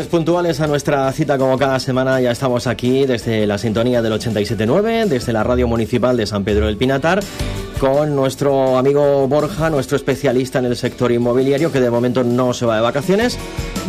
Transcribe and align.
Pues 0.00 0.08
puntuales 0.08 0.58
a 0.62 0.66
nuestra 0.66 1.12
cita 1.12 1.36
como 1.36 1.58
cada 1.58 1.78
semana, 1.78 2.22
ya 2.22 2.30
estamos 2.30 2.66
aquí 2.66 3.04
desde 3.04 3.46
la 3.46 3.58
sintonía 3.58 4.00
del 4.00 4.14
87.9, 4.14 5.04
desde 5.04 5.30
la 5.30 5.44
radio 5.44 5.68
municipal 5.68 6.16
de 6.16 6.26
San 6.26 6.42
Pedro 6.42 6.64
del 6.64 6.78
Pinatar, 6.78 7.20
con 7.80 8.14
nuestro 8.14 8.76
amigo 8.76 9.26
Borja, 9.26 9.70
nuestro 9.70 9.96
especialista 9.96 10.58
en 10.58 10.66
el 10.66 10.76
sector 10.76 11.10
inmobiliario, 11.10 11.72
que 11.72 11.80
de 11.80 11.90
momento 11.90 12.22
no 12.22 12.52
se 12.52 12.66
va 12.66 12.76
de 12.76 12.82
vacaciones. 12.82 13.38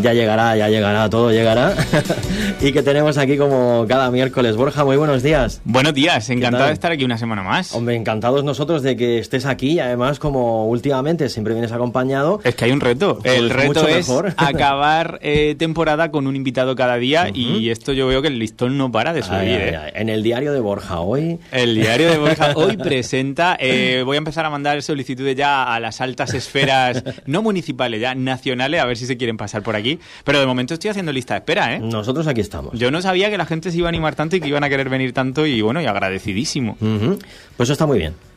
Ya 0.01 0.13
llegará, 0.13 0.55
ya 0.55 0.69
llegará, 0.69 1.09
todo 1.09 1.29
llegará. 1.29 1.75
y 2.61 2.71
que 2.71 2.83
tenemos 2.83 3.17
aquí 3.17 3.37
como 3.37 3.85
cada 3.89 4.09
miércoles. 4.09 4.55
Borja, 4.55 4.85
muy 4.85 4.95
buenos 4.95 5.23
días. 5.23 5.61
Buenos 5.65 5.93
días, 5.93 6.29
encantado 6.29 6.67
de 6.67 6.73
estar 6.73 6.93
aquí 6.93 7.03
una 7.03 7.17
semana 7.17 7.43
más. 7.43 7.75
Hombre, 7.75 7.95
encantados 7.95 8.45
nosotros 8.45 8.81
de 8.81 8.95
que 8.95 9.19
estés 9.19 9.45
aquí 9.45 9.79
además 9.79 10.19
como 10.19 10.67
últimamente 10.67 11.27
siempre 11.27 11.53
vienes 11.53 11.73
acompañado. 11.73 12.39
Es 12.45 12.55
que 12.55 12.65
hay 12.65 12.71
un 12.71 12.79
reto. 12.79 13.19
Pues 13.19 13.37
el 13.37 13.49
reto 13.49 13.85
es 13.89 14.07
mejor. 14.07 14.33
acabar 14.37 15.19
eh, 15.21 15.55
temporada 15.59 16.11
con 16.11 16.27
un 16.27 16.37
invitado 16.37 16.75
cada 16.75 16.95
día 16.95 17.29
y 17.33 17.69
esto 17.69 17.91
yo 17.91 18.07
veo 18.07 18.21
que 18.21 18.29
el 18.29 18.39
listón 18.39 18.77
no 18.77 18.89
para 18.89 19.11
de 19.11 19.21
subir. 19.21 19.39
Ay, 19.39 19.49
ay, 19.49 19.69
¿eh? 19.69 19.77
ay. 19.77 19.91
En 19.95 20.07
el 20.07 20.23
diario 20.23 20.53
de 20.53 20.61
Borja 20.61 21.01
hoy. 21.01 21.39
El 21.51 21.75
diario 21.75 22.09
de 22.09 22.17
Borja 22.17 22.53
hoy 22.55 22.77
presenta, 22.77 23.57
eh, 23.59 23.80
voy 24.05 24.15
a 24.15 24.17
empezar 24.17 24.45
a 24.45 24.49
mandar 24.49 24.81
solicitudes 24.81 25.35
ya 25.35 25.73
a 25.73 25.79
las 25.79 26.01
altas 26.01 26.33
esferas, 26.33 27.03
no 27.25 27.41
municipales, 27.41 28.01
ya 28.01 28.15
nacionales, 28.15 28.81
a 28.81 28.85
ver 28.85 28.97
si 28.97 29.05
se 29.05 29.17
quieren 29.17 29.37
pasar 29.37 29.63
por 29.63 29.75
aquí. 29.75 29.99
Pero 30.23 30.39
de 30.39 30.45
momento 30.45 30.73
estoy 30.73 30.89
haciendo 30.89 31.11
lista 31.11 31.33
de 31.33 31.39
espera, 31.39 31.75
¿eh? 31.75 31.79
Nosotros 31.79 32.27
aquí 32.27 32.41
estamos. 32.41 32.77
Yo 32.77 32.91
no 32.91 33.01
sabía 33.01 33.29
que 33.29 33.37
la 33.37 33.45
gente 33.45 33.71
se 33.71 33.77
iba 33.77 33.87
a 33.87 33.89
animar 33.89 34.15
tanto 34.15 34.35
y 34.35 34.41
que 34.41 34.47
iban 34.47 34.63
a 34.63 34.69
querer 34.69 34.89
venir 34.89 35.13
tanto 35.13 35.45
y 35.45 35.61
bueno, 35.61 35.81
y 35.81 35.85
agradecidísimo. 35.85 36.77
Pues 36.77 37.67
eso 37.67 37.73
está 37.73 37.85
muy 37.85 37.99
bien. 37.99 38.30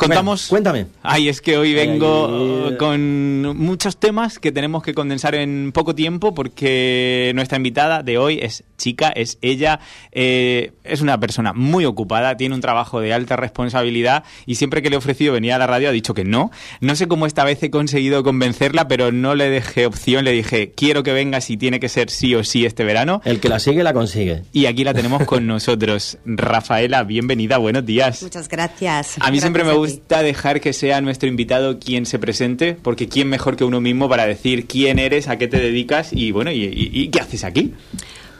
Contamos. 0.00 0.48
Bueno, 0.48 0.70
cuéntame. 0.70 0.86
Ay, 1.02 1.28
es 1.28 1.40
que 1.40 1.58
hoy 1.58 1.74
vengo 1.74 2.68
Ay. 2.70 2.76
con 2.78 3.56
muchos 3.56 3.98
temas 3.98 4.38
que 4.38 4.50
tenemos 4.50 4.82
que 4.82 4.94
condensar 4.94 5.34
en 5.34 5.72
poco 5.72 5.94
tiempo 5.94 6.34
porque 6.34 7.32
nuestra 7.34 7.56
invitada 7.56 8.02
de 8.02 8.18
hoy 8.18 8.38
es 8.40 8.64
chica, 8.78 9.10
es 9.10 9.38
ella, 9.42 9.80
eh, 10.12 10.72
es 10.84 11.02
una 11.02 11.20
persona 11.20 11.52
muy 11.52 11.84
ocupada, 11.84 12.36
tiene 12.36 12.54
un 12.54 12.60
trabajo 12.62 13.00
de 13.00 13.12
alta 13.12 13.36
responsabilidad 13.36 14.24
y 14.46 14.54
siempre 14.54 14.80
que 14.80 14.88
le 14.88 14.94
he 14.94 14.98
ofrecido 14.98 15.34
venir 15.34 15.52
a 15.52 15.58
la 15.58 15.66
radio 15.66 15.90
ha 15.90 15.92
dicho 15.92 16.14
que 16.14 16.24
no. 16.24 16.50
No 16.80 16.96
sé 16.96 17.06
cómo 17.06 17.26
esta 17.26 17.44
vez 17.44 17.62
he 17.62 17.70
conseguido 17.70 18.22
convencerla, 18.22 18.88
pero 18.88 19.12
no 19.12 19.34
le 19.34 19.50
dejé 19.50 19.84
opción, 19.84 20.24
le 20.24 20.32
dije, 20.32 20.72
quiero 20.74 21.02
que 21.02 21.12
vengas 21.12 21.50
y 21.50 21.58
tiene 21.58 21.78
que 21.78 21.90
ser 21.90 22.10
sí 22.10 22.34
o 22.34 22.42
sí 22.42 22.64
este 22.64 22.84
verano. 22.84 23.20
El 23.24 23.40
que 23.40 23.50
la 23.50 23.58
sigue 23.58 23.82
la 23.82 23.92
consigue. 23.92 24.44
Y 24.52 24.64
aquí 24.64 24.82
la 24.82 24.94
tenemos 24.94 25.24
con 25.24 25.46
nosotros. 25.46 26.16
Rafaela, 26.24 27.02
bienvenida, 27.02 27.58
buenos 27.58 27.84
días. 27.84 28.22
Muchas 28.22 28.48
gracias. 28.48 29.16
A 29.20 29.30
mí 29.30 29.40
siempre 29.40 29.62
me 29.62 29.70
Gracias 29.70 29.89
a 29.89 29.89
ti. 29.89 29.89
Gusta 29.90 30.22
dejar 30.22 30.60
que 30.60 30.72
sea 30.72 31.00
nuestro 31.00 31.28
invitado 31.28 31.78
quien 31.78 32.06
se 32.06 32.18
presente, 32.18 32.76
porque 32.80 33.08
quién 33.08 33.28
mejor 33.28 33.56
que 33.56 33.64
uno 33.64 33.80
mismo 33.80 34.08
para 34.08 34.26
decir 34.26 34.66
quién 34.66 34.98
eres, 34.98 35.28
a 35.28 35.36
qué 35.36 35.48
te 35.48 35.58
dedicas 35.58 36.12
y 36.12 36.30
bueno, 36.32 36.50
y, 36.52 37.08
qué 37.08 37.20
haces 37.20 37.44
aquí. 37.44 37.74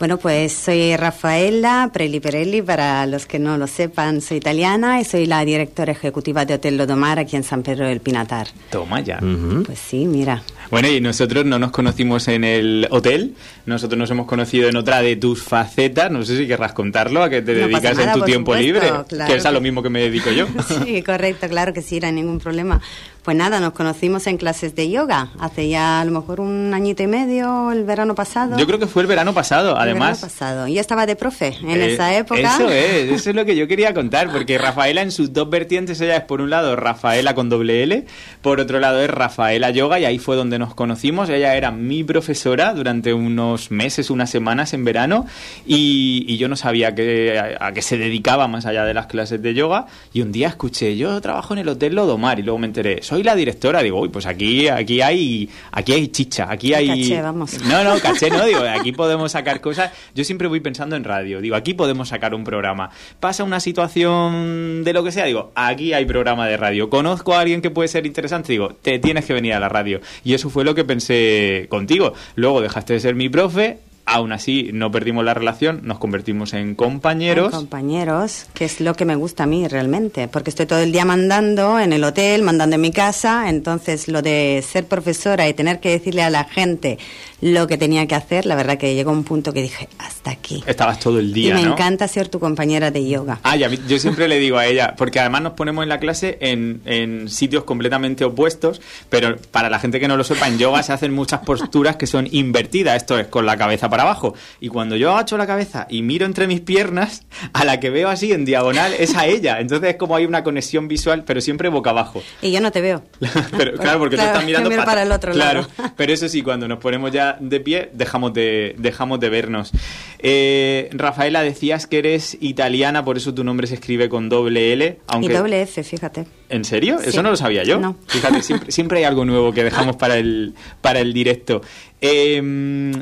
Bueno, 0.00 0.16
pues 0.16 0.54
soy 0.54 0.96
Rafaela 0.96 1.90
Preli 1.92 2.20
Perelli, 2.20 2.62
para 2.62 3.04
los 3.04 3.26
que 3.26 3.38
no 3.38 3.58
lo 3.58 3.66
sepan, 3.66 4.22
soy 4.22 4.38
italiana 4.38 4.98
y 4.98 5.04
soy 5.04 5.26
la 5.26 5.44
directora 5.44 5.92
ejecutiva 5.92 6.46
de 6.46 6.54
Hotel 6.54 6.78
Lodomar 6.78 7.18
aquí 7.18 7.36
en 7.36 7.44
San 7.44 7.62
Pedro 7.62 7.86
del 7.86 8.00
Pinatar. 8.00 8.46
Toma 8.70 9.00
ya. 9.00 9.18
Pues 9.66 9.78
sí, 9.78 10.06
mira. 10.06 10.42
Bueno, 10.70 10.88
y 10.88 11.02
nosotros 11.02 11.44
no 11.44 11.58
nos 11.58 11.72
conocimos 11.72 12.28
en 12.28 12.44
el 12.44 12.86
hotel, 12.90 13.34
nosotros 13.66 13.98
nos 13.98 14.10
hemos 14.10 14.26
conocido 14.26 14.68
en 14.68 14.76
otra 14.76 15.02
de 15.02 15.16
tus 15.16 15.42
facetas, 15.42 16.10
no 16.12 16.22
sé 16.22 16.36
si 16.36 16.46
querrás 16.46 16.72
contarlo, 16.72 17.24
a 17.24 17.28
qué 17.28 17.42
te 17.42 17.54
No 17.54 17.66
dedicas 17.66 17.96
nada, 17.96 18.12
en 18.12 18.18
tu 18.20 18.24
tiempo 18.24 18.52
supuesto, 18.52 18.66
libre, 18.66 18.88
claro 19.08 19.30
que 19.30 19.36
es 19.36 19.44
a 19.44 19.50
lo 19.50 19.60
mismo 19.60 19.82
que 19.82 19.90
me 19.90 20.00
dedico 20.00 20.30
yo. 20.30 20.46
Sí, 20.84 21.02
correcto, 21.02 21.48
claro 21.48 21.74
que 21.74 21.82
sí, 21.82 21.98
no 21.98 22.06
hay 22.06 22.12
ningún 22.12 22.38
problema. 22.38 22.80
Pues 23.24 23.36
nada, 23.36 23.60
nos 23.60 23.72
conocimos 23.72 24.26
en 24.28 24.38
clases 24.38 24.74
de 24.74 24.88
yoga 24.88 25.30
hace 25.40 25.68
ya 25.68 26.00
a 26.00 26.04
lo 26.04 26.12
mejor 26.12 26.40
un 26.40 26.72
añito 26.72 27.02
y 27.02 27.06
medio, 27.06 27.70
el 27.72 27.84
verano 27.84 28.14
pasado. 28.14 28.56
Yo 28.56 28.66
creo 28.66 28.78
que 28.78 28.86
fue 28.86 29.02
el 29.02 29.08
verano 29.08 29.34
pasado, 29.34 29.76
además. 29.90 30.20
pasado. 30.20 30.66
Yo 30.68 30.80
estaba 30.80 31.06
de 31.06 31.16
profe 31.16 31.56
en 31.62 31.70
Eh, 31.80 31.94
esa 31.94 32.14
época. 32.16 32.40
Eso 32.40 32.68
es, 32.70 33.10
eso 33.12 33.30
es 33.30 33.36
lo 33.36 33.44
que 33.44 33.56
yo 33.56 33.66
quería 33.68 33.94
contar, 33.94 34.30
porque 34.30 34.58
Rafaela 34.58 35.02
en 35.02 35.10
sus 35.10 35.32
dos 35.32 35.48
vertientes, 35.50 36.00
ella 36.00 36.16
es 36.16 36.24
por 36.24 36.40
un 36.40 36.50
lado 36.50 36.76
Rafaela 36.76 37.34
con 37.34 37.48
doble 37.48 37.82
L, 37.82 38.04
por 38.42 38.60
otro 38.60 38.80
lado 38.80 39.00
es 39.02 39.10
Rafaela 39.10 39.70
Yoga, 39.70 39.98
y 40.00 40.04
ahí 40.04 40.18
fue 40.18 40.36
donde 40.36 40.58
nos 40.58 40.74
conocimos. 40.74 41.28
Ella 41.28 41.54
era 41.56 41.70
mi 41.70 42.04
profesora 42.04 42.74
durante 42.74 43.12
unos 43.14 43.70
meses, 43.70 44.10
unas 44.10 44.30
semanas 44.30 44.72
en 44.74 44.84
verano, 44.84 45.26
y, 45.66 46.24
y 46.28 46.36
yo 46.36 46.48
no 46.48 46.56
sabía 46.56 46.94
que, 46.94 47.38
a, 47.38 47.66
a 47.66 47.72
qué 47.72 47.82
se 47.82 47.96
dedicaba 47.98 48.48
más 48.48 48.66
allá 48.66 48.84
de 48.84 48.94
las 48.94 49.06
clases 49.06 49.40
de 49.42 49.54
yoga, 49.54 49.86
y 50.12 50.22
un 50.22 50.32
día 50.32 50.48
escuché, 50.48 50.96
yo 50.96 51.20
trabajo 51.20 51.54
en 51.54 51.60
el 51.60 51.68
Hotel 51.68 51.94
Lodomar, 51.94 52.38
y 52.38 52.42
luego 52.42 52.58
me 52.58 52.66
enteré, 52.66 53.02
soy 53.02 53.22
la 53.22 53.34
directora, 53.34 53.82
digo, 53.82 54.00
uy, 54.00 54.08
pues 54.08 54.26
aquí, 54.26 54.68
aquí 54.68 55.00
hay, 55.00 55.48
aquí 55.72 55.92
hay 55.92 56.08
chicha, 56.08 56.46
aquí 56.50 56.74
hay... 56.74 56.88
Caché, 56.88 57.22
vamos. 57.22 57.58
No, 57.64 57.82
no, 57.84 57.98
caché 58.00 58.30
no, 58.30 58.44
digo, 58.44 58.60
aquí 58.60 58.92
podemos 58.92 59.32
sacar 59.32 59.60
cosas. 59.60 59.79
Yo 60.14 60.24
siempre 60.24 60.48
voy 60.48 60.60
pensando 60.60 60.96
en 60.96 61.04
radio, 61.04 61.40
digo, 61.40 61.56
aquí 61.56 61.74
podemos 61.74 62.08
sacar 62.08 62.34
un 62.34 62.44
programa. 62.44 62.90
Pasa 63.20 63.44
una 63.44 63.60
situación 63.60 64.84
de 64.84 64.92
lo 64.92 65.04
que 65.04 65.12
sea, 65.12 65.24
digo, 65.24 65.52
aquí 65.54 65.92
hay 65.92 66.04
programa 66.04 66.46
de 66.46 66.56
radio. 66.56 66.90
Conozco 66.90 67.34
a 67.34 67.40
alguien 67.40 67.62
que 67.62 67.70
puede 67.70 67.88
ser 67.88 68.06
interesante, 68.06 68.52
digo, 68.52 68.76
te 68.82 68.98
tienes 68.98 69.24
que 69.24 69.32
venir 69.32 69.54
a 69.54 69.60
la 69.60 69.68
radio. 69.68 70.00
Y 70.24 70.34
eso 70.34 70.50
fue 70.50 70.64
lo 70.64 70.74
que 70.74 70.84
pensé 70.84 71.66
contigo. 71.68 72.14
Luego 72.34 72.60
dejaste 72.60 72.94
de 72.94 73.00
ser 73.00 73.14
mi 73.14 73.28
profe. 73.28 73.78
Aún 74.12 74.32
así, 74.32 74.70
no 74.72 74.90
perdimos 74.90 75.24
la 75.24 75.34
relación, 75.34 75.82
nos 75.84 76.00
convertimos 76.00 76.52
en 76.52 76.74
compañeros. 76.74 77.54
Compañeros, 77.54 78.46
que 78.54 78.64
es 78.64 78.80
lo 78.80 78.94
que 78.94 79.04
me 79.04 79.14
gusta 79.14 79.44
a 79.44 79.46
mí 79.46 79.68
realmente, 79.68 80.26
porque 80.26 80.50
estoy 80.50 80.66
todo 80.66 80.80
el 80.80 80.90
día 80.90 81.04
mandando 81.04 81.78
en 81.78 81.92
el 81.92 82.02
hotel, 82.02 82.42
mandando 82.42 82.74
en 82.74 82.80
mi 82.82 82.90
casa, 82.90 83.48
entonces 83.48 84.08
lo 84.08 84.20
de 84.20 84.64
ser 84.66 84.86
profesora 84.86 85.48
y 85.48 85.54
tener 85.54 85.78
que 85.78 85.90
decirle 85.90 86.22
a 86.22 86.30
la 86.30 86.42
gente 86.42 86.98
lo 87.40 87.68
que 87.68 87.78
tenía 87.78 88.06
que 88.08 88.16
hacer, 88.16 88.46
la 88.46 88.56
verdad 88.56 88.78
que 88.78 88.94
llegó 88.94 89.12
un 89.12 89.22
punto 89.22 89.52
que 89.52 89.62
dije, 89.62 89.88
hasta 89.98 90.32
aquí. 90.32 90.62
Estabas 90.66 90.98
todo 90.98 91.20
el 91.20 91.32
día, 91.32 91.50
y 91.50 91.54
me 91.54 91.62
¿no? 91.62 91.72
encanta 91.72 92.06
ser 92.08 92.28
tu 92.28 92.40
compañera 92.40 92.90
de 92.90 93.08
yoga. 93.08 93.38
Ah, 93.44 93.56
yo 93.56 93.98
siempre 93.98 94.26
le 94.26 94.40
digo 94.40 94.58
a 94.58 94.66
ella, 94.66 94.94
porque 94.96 95.20
además 95.20 95.42
nos 95.42 95.52
ponemos 95.52 95.84
en 95.84 95.88
la 95.88 96.00
clase 96.00 96.36
en, 96.40 96.82
en 96.84 97.28
sitios 97.28 97.62
completamente 97.62 98.24
opuestos, 98.24 98.82
pero 99.08 99.36
para 99.52 99.70
la 99.70 99.78
gente 99.78 100.00
que 100.00 100.08
no 100.08 100.16
lo 100.16 100.24
sepa, 100.24 100.48
en 100.48 100.58
yoga 100.58 100.82
se 100.82 100.92
hacen 100.92 101.14
muchas 101.14 101.40
posturas 101.40 101.94
que 101.94 102.08
son 102.08 102.28
invertidas, 102.30 102.96
esto 102.96 103.16
es 103.16 103.28
con 103.28 103.46
la 103.46 103.56
cabeza 103.56 103.88
para 103.88 103.99
abajo. 104.00 104.34
Y 104.60 104.68
cuando 104.68 104.96
yo 104.96 105.12
agacho 105.12 105.36
la 105.36 105.46
cabeza 105.46 105.86
y 105.88 106.02
miro 106.02 106.26
entre 106.26 106.46
mis 106.46 106.60
piernas, 106.60 107.24
a 107.52 107.64
la 107.64 107.80
que 107.80 107.90
veo 107.90 108.08
así 108.08 108.32
en 108.32 108.44
diagonal 108.44 108.94
es 108.98 109.16
a 109.16 109.26
ella. 109.26 109.60
Entonces 109.60 109.90
es 109.90 109.96
como 109.96 110.16
hay 110.16 110.24
una 110.24 110.42
conexión 110.44 110.88
visual, 110.88 111.24
pero 111.24 111.40
siempre 111.40 111.68
boca 111.68 111.90
abajo. 111.90 112.22
Y 112.42 112.52
yo 112.52 112.60
no 112.60 112.72
te 112.72 112.80
veo. 112.80 113.02
Pero, 113.56 113.76
claro, 113.76 113.98
porque 113.98 114.16
tú 114.16 114.22
Claro, 114.22 114.38
estás 114.38 114.44
mirando 114.46 114.84
para 114.84 115.02
el 115.02 115.12
otro 115.12 115.32
claro, 115.32 115.66
lado. 115.76 115.92
Pero 115.96 116.12
eso 116.12 116.28
sí, 116.28 116.42
cuando 116.42 116.68
nos 116.68 116.78
ponemos 116.78 117.10
ya 117.10 117.36
de 117.40 117.60
pie, 117.60 117.90
dejamos 117.92 118.32
de, 118.32 118.74
dejamos 118.78 119.20
de 119.20 119.28
vernos. 119.28 119.72
Eh, 120.18 120.88
Rafaela, 120.92 121.42
decías 121.42 121.86
que 121.86 121.98
eres 121.98 122.36
italiana, 122.40 123.04
por 123.04 123.16
eso 123.16 123.34
tu 123.34 123.44
nombre 123.44 123.66
se 123.66 123.74
escribe 123.74 124.08
con 124.08 124.28
doble 124.28 124.72
L. 124.72 124.98
Aunque... 125.08 125.32
Y 125.32 125.36
doble 125.36 125.62
F, 125.62 125.82
fíjate. 125.82 126.26
¿En 126.48 126.64
serio? 126.64 126.98
Sí. 127.00 127.10
Eso 127.10 127.22
no 127.22 127.30
lo 127.30 127.36
sabía 127.36 127.62
yo. 127.62 127.78
No. 127.78 127.96
Fíjate, 128.06 128.42
siempre, 128.42 128.72
siempre 128.72 128.98
hay 128.98 129.04
algo 129.04 129.24
nuevo 129.24 129.52
que 129.52 129.64
dejamos 129.64 129.96
para 130.00 130.16
el, 130.16 130.54
para 130.80 131.00
el 131.00 131.12
directo. 131.12 131.62
Eh, 132.00 132.40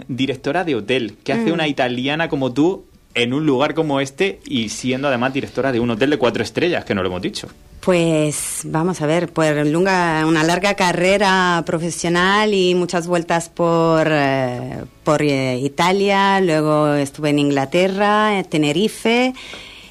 directora 0.09 0.65
de 0.65 0.75
hotel, 0.75 1.17
¿qué 1.25 1.33
hace 1.33 1.51
Mm. 1.51 1.55
una 1.55 1.69
italiana 1.69 2.29
como 2.29 2.53
tú 2.53 2.85
en 3.15 3.33
un 3.33 3.47
lugar 3.47 3.75
como 3.75 4.01
este 4.01 4.41
y 4.47 4.69
siendo 4.69 5.09
además 5.09 5.33
directora 5.33 5.73
de 5.73 5.81
un 5.81 5.91
hotel 5.91 6.11
de 6.11 6.19
cuatro 6.19 6.43
estrellas, 6.43 6.85
que 6.85 6.95
no 6.95 7.03
lo 7.03 7.09
hemos 7.09 7.23
dicho? 7.23 7.49
Pues 7.81 8.63
vamos 8.65 9.01
a 9.01 9.07
ver, 9.07 9.29
pues 9.33 9.55
lunga- 9.67 10.25
una 10.27 10.43
larga 10.43 10.75
carrera 10.75 11.63
profesional 11.65 12.53
y 12.53 12.75
muchas 12.75 13.07
vueltas 13.07 13.49
por, 13.49 14.07
eh, 14.11 14.83
por 15.05 15.23
eh, 15.23 15.59
Italia, 15.59 16.41
luego 16.41 16.95
estuve 16.95 17.31
en 17.31 17.39
Inglaterra, 17.39 18.39
en 18.39 18.45
Tenerife 18.45 19.33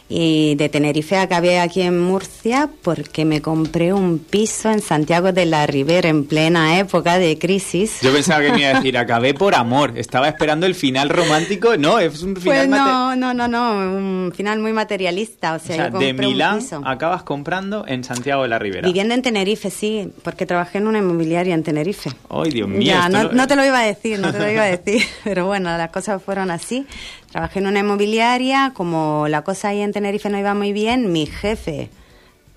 y 0.09 0.55
de 0.55 0.69
Tenerife 0.69 1.17
acabé 1.17 1.59
aquí 1.59 1.81
en 1.81 1.99
Murcia 1.99 2.69
porque 2.81 3.25
me 3.25 3.41
compré 3.41 3.91
un 3.93 4.19
piso 4.19 4.69
en 4.71 4.81
Santiago 4.81 5.33
de 5.33 5.45
la 5.45 5.67
Ribera 5.67 6.07
en 6.07 6.25
plena 6.25 6.79
época 6.79 7.17
de 7.17 7.37
crisis. 7.37 7.99
Yo 8.01 8.13
pensaba 8.13 8.41
que 8.41 8.51
me 8.53 8.61
iba 8.61 8.69
a 8.69 8.73
decir, 8.75 8.97
acabé 8.97 9.33
por 9.33 9.53
amor. 9.53 9.93
Estaba 9.97 10.29
esperando 10.29 10.65
el 10.65 10.75
final 10.75 11.09
romántico. 11.09 11.75
No, 11.77 11.99
es 11.99 12.23
un 12.23 12.35
final 12.37 12.67
Pues 12.67 12.69
no, 12.69 13.15
no, 13.17 13.33
no, 13.33 13.47
no, 13.49 13.71
un 13.73 14.33
final 14.35 14.59
muy 14.59 14.71
materialista, 14.71 15.53
o 15.53 15.55
O 15.57 15.59
sea, 15.59 15.75
sea, 15.75 15.85
yo 15.87 15.91
compré 15.91 16.13
de 16.13 16.13
un 16.27 16.33
Milán 16.33 16.59
piso. 16.59 16.81
acabas 16.85 17.23
comprando 17.23 17.85
en 17.87 18.03
Santiago 18.05 18.43
de 18.43 18.47
la 18.49 18.59
Ribera. 18.59 18.87
Viviendo 18.87 19.13
en 19.13 19.21
Tenerife, 19.21 19.69
sí, 19.69 20.09
porque 20.23 20.45
trabajé 20.45 20.77
en 20.77 20.87
una 20.87 20.99
inmobiliaria 20.99 21.53
en 21.53 21.63
Tenerife. 21.63 22.11
Ay, 22.29 22.51
Dios 22.51 22.69
mío. 22.69 22.81
Ya, 22.81 23.09
no, 23.09 23.31
no 23.33 23.45
te 23.47 23.55
lo 23.57 23.65
iba 23.65 23.79
a 23.79 23.83
decir, 23.85 24.19
no 24.19 24.31
te 24.31 24.39
lo 24.39 24.49
iba 24.49 24.63
a 24.63 24.67
decir, 24.67 25.03
pero 25.25 25.45
bueno, 25.47 25.75
las 25.77 25.89
cosas 25.91 26.23
fueron 26.23 26.49
así. 26.49 26.85
Trabajé 27.31 27.59
en 27.59 27.67
una 27.67 27.79
inmobiliaria, 27.79 28.71
como 28.73 29.27
la 29.27 29.41
cosa 29.43 29.69
ahí 29.69 29.81
en 29.81 29.91
Tenerife 29.91 30.29
no 30.29 30.39
iba 30.39 30.53
muy 30.53 30.73
bien, 30.73 31.11
mi 31.11 31.25
jefe, 31.25 31.89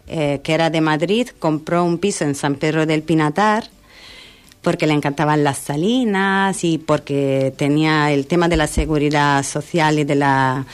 eh, 0.07 0.41
que 0.43 0.55
era 0.55 0.71
de 0.71 0.81
Madrid, 0.81 1.29
compró 1.39 1.85
un 1.85 1.99
piso 1.99 2.25
en 2.25 2.35
San 2.35 2.55
Pedro 2.55 2.87
del 2.87 3.03
Pinatar 3.03 3.69
porque 4.63 4.87
le 4.87 4.93
encantaban 4.93 5.43
las 5.43 5.59
salinas 5.59 6.65
y 6.65 6.79
porque 6.79 7.53
tenía 7.57 8.13
el 8.13 8.27
tema 8.27 8.49
de 8.49 8.57
la 8.57 8.67
seguridad 8.67 9.43
social 9.43 9.99
y 9.99 10.05
de 10.05 10.15
la 10.15 10.67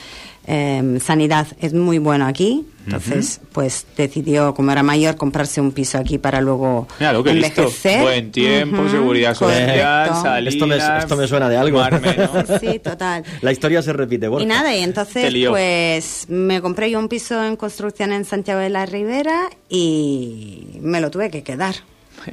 em, 0.47 0.99
sanidad 0.99 1.45
es 1.59 1.73
muy 1.73 1.99
bueno 1.99 2.25
aquí. 2.25 2.65
Entonces, 2.85 3.41
pues 3.51 3.85
decidió, 3.97 4.53
como 4.53 4.71
era 4.71 4.81
mayor, 4.81 5.17
comprarse 5.17 5.59
un 5.59 5.73
piso 5.73 5.97
aquí 5.97 6.17
para 6.17 6.39
luego 6.39 6.87
Mira, 6.99 7.11
lo 7.11 7.21
que 7.21 7.33
listo. 7.33 7.63
envejecer. 7.63 8.01
Buen 8.01 8.31
tiempo, 8.31 8.79
Ujú, 8.83 8.89
seguridad 8.89 9.33
social. 9.33 10.09
Salinas, 10.23 10.53
Esto 10.53 10.67
me- 10.67 10.77
esto 10.77 11.17
me 11.17 11.27
suena 11.27 11.49
de 11.49 11.57
algo. 11.57 11.81
Sí, 12.61 12.79
total. 12.79 13.23
La 13.41 13.51
historia 13.51 13.81
se 13.81 13.91
repite, 13.91 14.29
Borja. 14.29 14.45
Y 14.45 14.47
nada, 14.47 14.73
y 14.73 14.83
entonces 14.83 15.33
pues 15.49 16.27
me 16.29 16.61
compré 16.61 16.89
yo 16.89 16.99
un 16.99 17.09
piso 17.09 17.43
en 17.43 17.57
construcción 17.57 18.13
en 18.13 18.23
Santiago 18.23 18.61
de 18.61 18.69
la 18.69 18.85
Ribera 18.85 19.49
y 19.69 20.77
me 20.79 21.01
lo 21.01 21.11
tuve 21.11 21.29
que 21.29 21.43
quedar. 21.43 21.75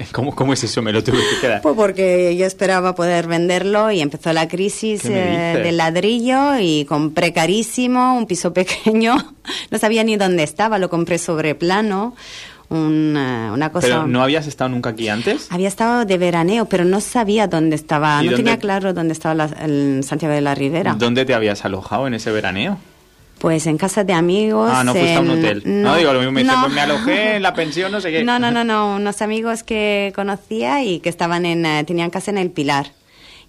¿Cómo, 0.12 0.34
¿Cómo 0.34 0.52
es 0.52 0.64
eso? 0.64 0.82
Me 0.82 0.92
lo 0.92 1.02
tuve 1.04 1.18
que 1.18 1.40
quedar. 1.40 1.62
Pues 1.62 1.74
porque 1.76 2.36
yo 2.36 2.46
esperaba 2.46 2.94
poder 2.94 3.26
venderlo 3.26 3.90
y 3.90 4.00
empezó 4.00 4.32
la 4.32 4.48
crisis 4.48 5.02
¿Qué 5.02 5.08
me 5.10 5.52
eh, 5.52 5.62
del 5.62 5.76
ladrillo 5.76 6.58
y 6.58 6.84
compré 6.86 7.32
carísimo, 7.32 8.16
un 8.16 8.26
piso 8.26 8.52
pequeño, 8.54 9.16
no 9.70 9.78
sabía 9.78 10.04
ni 10.04 10.16
dónde 10.16 10.42
estaba, 10.42 10.78
lo 10.78 10.88
compré 10.90 11.18
sobre 11.18 11.54
plano, 11.54 12.14
una, 12.70 13.50
una 13.52 13.70
cosa... 13.70 13.86
Pero 13.86 14.06
no 14.06 14.22
habías 14.22 14.46
estado 14.46 14.70
nunca 14.70 14.90
aquí 14.90 15.08
antes. 15.08 15.48
Había 15.50 15.68
estado 15.68 16.04
de 16.04 16.18
veraneo, 16.18 16.64
pero 16.66 16.84
no 16.84 17.00
sabía 17.00 17.46
dónde 17.46 17.76
estaba, 17.76 18.20
¿Y 18.22 18.26
no 18.26 18.30
dónde- 18.32 18.36
tenía 18.44 18.58
claro 18.58 18.92
dónde 18.94 19.12
estaba 19.12 19.34
la- 19.34 19.50
el 19.62 20.02
Santiago 20.04 20.34
de 20.34 20.40
la 20.40 20.54
Ribera. 20.54 20.94
¿Dónde 20.98 21.24
te 21.24 21.34
habías 21.34 21.64
alojado 21.64 22.06
en 22.06 22.14
ese 22.14 22.30
veraneo? 22.32 22.78
Pues 23.44 23.66
en 23.66 23.76
casa 23.76 24.04
de 24.04 24.14
amigos. 24.14 24.70
Ah, 24.72 24.82
no 24.84 24.92
fuiste 24.94 25.16
a 25.16 25.20
un 25.20 25.30
en- 25.32 25.38
hotel. 25.38 25.62
No, 25.66 25.94
digo 25.96 26.14
lo 26.14 26.20
mismo, 26.20 26.32
me 26.32 26.44
no. 26.44 26.62
pues 26.62 26.72
me 26.72 26.80
alojé 26.80 27.36
en 27.36 27.42
la 27.42 27.52
pensión, 27.52 27.92
no 27.92 28.00
sé 28.00 28.10
qué. 28.10 28.24
No, 28.24 28.38
no, 28.38 28.50
no, 28.50 28.64
no, 28.64 28.96
unos 28.96 29.20
amigos 29.20 29.62
que 29.62 30.14
conocía 30.16 30.82
y 30.82 31.00
que 31.00 31.10
estaban 31.10 31.44
en, 31.44 31.66
eh, 31.66 31.84
tenían 31.86 32.08
casa 32.08 32.30
en 32.30 32.38
el 32.38 32.50
Pilar. 32.50 32.92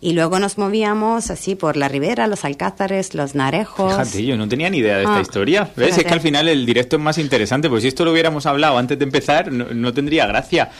Y 0.01 0.11
luego 0.11 0.37
nos 0.39 0.57
movíamos 0.57 1.31
así 1.31 1.55
por 1.55 1.77
la 1.77 1.87
ribera, 1.87 2.27
los 2.27 2.43
alcázares, 2.43 3.15
los 3.15 3.35
narejos. 3.35 3.93
Fíjate, 3.93 4.25
yo 4.25 4.35
no 4.35 4.49
tenía 4.49 4.69
ni 4.69 4.79
idea 4.79 4.97
de 4.97 5.03
esta 5.03 5.15
Ah, 5.15 5.21
historia. 5.21 5.69
¿Ves? 5.77 5.87
Es 5.87 5.95
fíjate. 5.95 6.07
que 6.09 6.13
al 6.13 6.19
final 6.19 6.47
el 6.49 6.65
directo 6.65 6.97
es 6.97 7.01
más 7.01 7.17
interesante, 7.17 7.69
pues 7.69 7.81
si 7.83 7.87
esto 7.87 8.03
lo 8.03 8.11
hubiéramos 8.11 8.45
hablado 8.45 8.77
antes 8.77 8.99
de 8.99 9.05
empezar, 9.05 9.49
no, 9.49 9.67
no 9.73 9.93
tendría 9.93 10.25
gracia. 10.27 10.71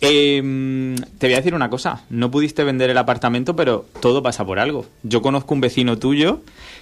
Eh, 0.00 0.94
te 1.18 1.26
voy 1.26 1.34
a 1.34 1.38
decir 1.38 1.54
una 1.54 1.68
cosa, 1.68 2.02
no 2.08 2.30
pudiste 2.30 2.62
vender 2.64 2.88
el 2.88 2.96
apartamento, 2.98 3.56
pero 3.56 3.84
todo 4.00 4.22
pasa 4.22 4.46
por 4.46 4.60
algo. 4.60 4.86
Yo 5.02 5.20
conozco 5.22 5.52
un 5.54 5.60
vecino 5.60 5.98
tuyo 5.98 6.40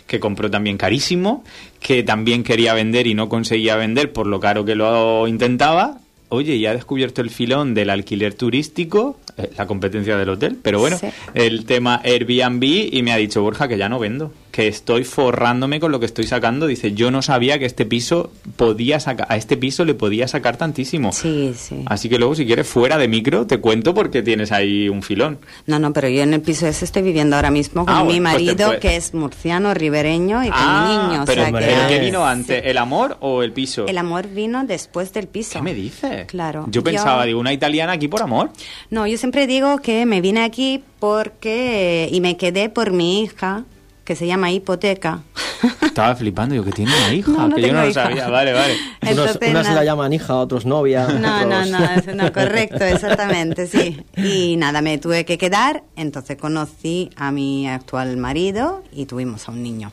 que 0.09 0.19
compró 0.19 0.51
también 0.51 0.77
carísimo, 0.77 1.45
que 1.79 2.03
también 2.03 2.43
quería 2.43 2.75
vender 2.75 3.07
y 3.07 3.15
no 3.15 3.29
conseguía 3.29 3.77
vender 3.77 4.13
por 4.13 4.27
lo 4.27 4.41
caro 4.41 4.65
que 4.65 4.75
lo 4.75 5.29
intentaba. 5.29 5.99
Oye, 6.31 6.57
y 6.57 6.67
ha 6.67 6.75
descubierto 6.75 7.23
el 7.23 7.31
filón 7.31 7.73
del 7.75 7.89
alquiler 7.91 8.35
turístico, 8.35 9.19
eh, 9.39 9.51
la 9.57 9.67
competencia 9.67 10.17
del 10.19 10.29
hotel, 10.31 10.59
pero 10.63 10.79
bueno, 10.79 10.99
Sí. 10.99 11.07
el 11.35 11.65
tema 11.65 12.01
Airbnb 12.05 12.63
y 12.93 13.03
me 13.03 13.13
ha 13.13 13.17
dicho 13.17 13.41
Borja 13.43 13.69
que 13.69 13.79
ya 13.79 13.89
no 13.89 13.99
vendo, 13.99 14.33
que 14.59 14.67
estoy 14.67 15.05
forrándome 15.05 15.79
con 15.79 15.93
lo 15.93 16.01
que 16.01 16.07
estoy 16.07 16.27
sacando. 16.27 16.67
Dice, 16.67 16.93
yo 16.93 17.13
no 17.13 17.23
sabía 17.23 17.61
que 17.61 17.65
este 17.65 17.87
piso 17.87 18.33
podía 18.57 18.99
sacar, 18.99 19.29
a 19.31 19.37
este 19.37 19.57
piso 19.57 19.85
le 19.85 19.95
podía 19.95 20.27
sacar 20.27 20.57
tantísimo. 20.57 21.13
Sí, 21.13 21.53
sí. 21.57 21.85
Así 21.87 22.09
que 22.09 22.19
luego 22.19 22.35
si 22.35 22.45
quieres 22.45 22.67
fuera 22.67 22.99
de 22.99 23.07
micro 23.07 23.47
te 23.47 23.59
cuento 23.59 23.95
porque 23.95 24.21
tienes 24.21 24.51
ahí 24.51 24.89
un 24.89 25.05
filón. 25.05 25.39
No, 25.67 25.79
no, 25.79 25.93
pero 25.93 26.09
yo 26.09 26.23
en 26.25 26.35
el 26.35 26.41
piso 26.41 26.67
ese 26.67 26.85
estoy 26.85 27.03
viviendo 27.03 27.37
ahora 27.37 27.53
mismo 27.53 27.87
con 27.87 27.95
Ah, 27.95 28.01
mi 28.01 28.19
bueno, 28.19 28.31
pues 28.33 28.35
marido, 28.47 28.67
puede- 28.67 28.81
que 28.81 28.97
es 28.97 29.15
murciano, 29.15 29.75
ribereño 29.75 30.43
y 30.43 30.49
con 30.49 30.59
ah, 30.59 30.87
mi 30.89 31.09
niño. 31.13 31.23
o 31.23 31.25
pero, 31.25 31.43
sea 31.43 31.53
que- 31.53 31.59
pero 31.65 31.89
¿qué 31.89 31.97
es- 31.99 32.03
vino 32.03 32.27
antes? 32.27 32.63
¿El 32.65 32.79
amor 32.79 33.17
o 33.21 33.45
el 33.45 33.53
piso? 33.53 33.87
El 33.87 33.97
amor 33.97 34.27
vino 34.29 34.65
después 34.65 35.13
del 35.13 35.29
piso. 35.29 35.53
¿Qué 35.53 35.63
me 35.63 35.73
dices? 35.73 36.27
Claro. 36.27 36.67
Yo 36.69 36.83
pensaba, 36.83 37.23
Yo- 37.23 37.27
digo, 37.29 37.39
una 37.41 37.53
italiana 37.53 37.93
aquí 37.93 38.09
por 38.09 38.23
amor. 38.23 38.51
No, 38.91 39.07
yo 39.07 39.19
siempre 39.19 39.47
digo 39.47 39.79
que 39.79 40.05
me 40.05 40.21
vine 40.21 40.41
aquí 40.43 40.83
porque 40.99 42.09
y 42.11 42.21
me 42.21 42.37
quedé 42.37 42.69
por 42.69 42.91
mi 42.91 43.23
hija, 43.23 43.65
que 44.09 44.17
se 44.17 44.27
llama 44.27 44.51
hipoteca. 44.51 45.21
Estaba 45.83 46.17
flipando, 46.17 46.55
digo, 46.55 46.65
que 46.65 46.73
tiene 46.73 46.91
una 46.97 47.13
hija, 47.13 47.31
No, 47.31 47.49
no 47.49 47.57
que 47.57 47.61
yo 47.63 47.73
no 47.75 47.83
lo 47.83 47.89
hija. 47.91 48.05
sabía. 48.05 48.29
Vale, 48.29 48.55
vale. 48.55 48.73
Unos, 49.03 49.11
Entonces, 49.11 49.51
unas 49.51 49.67
se 49.67 49.71
nada. 49.73 49.75
la 49.75 49.85
llaman 49.85 50.13
hija, 50.15 50.35
otros 50.37 50.65
novia. 50.65 51.07
No, 51.09 51.45
no, 51.45 51.57
otros- 51.61 51.69
no, 51.71 51.85
es- 51.85 52.07
no, 52.17 52.33
correcto, 52.33 52.85
exactamente, 52.85 53.67
sí. 53.67 54.01
Y 54.17 54.57
nada, 54.57 54.81
me 54.81 54.97
tuve 54.97 55.27
que 55.27 55.37
quedar, 55.37 55.83
entonces 55.95 56.39
conocí 56.39 57.11
a 57.17 57.31
mi 57.33 57.69
actual 57.69 58.17
marido 58.17 58.83
y 58.93 59.05
tuvimos 59.05 59.47
a 59.49 59.53
un 59.53 59.63
niño. 59.63 59.93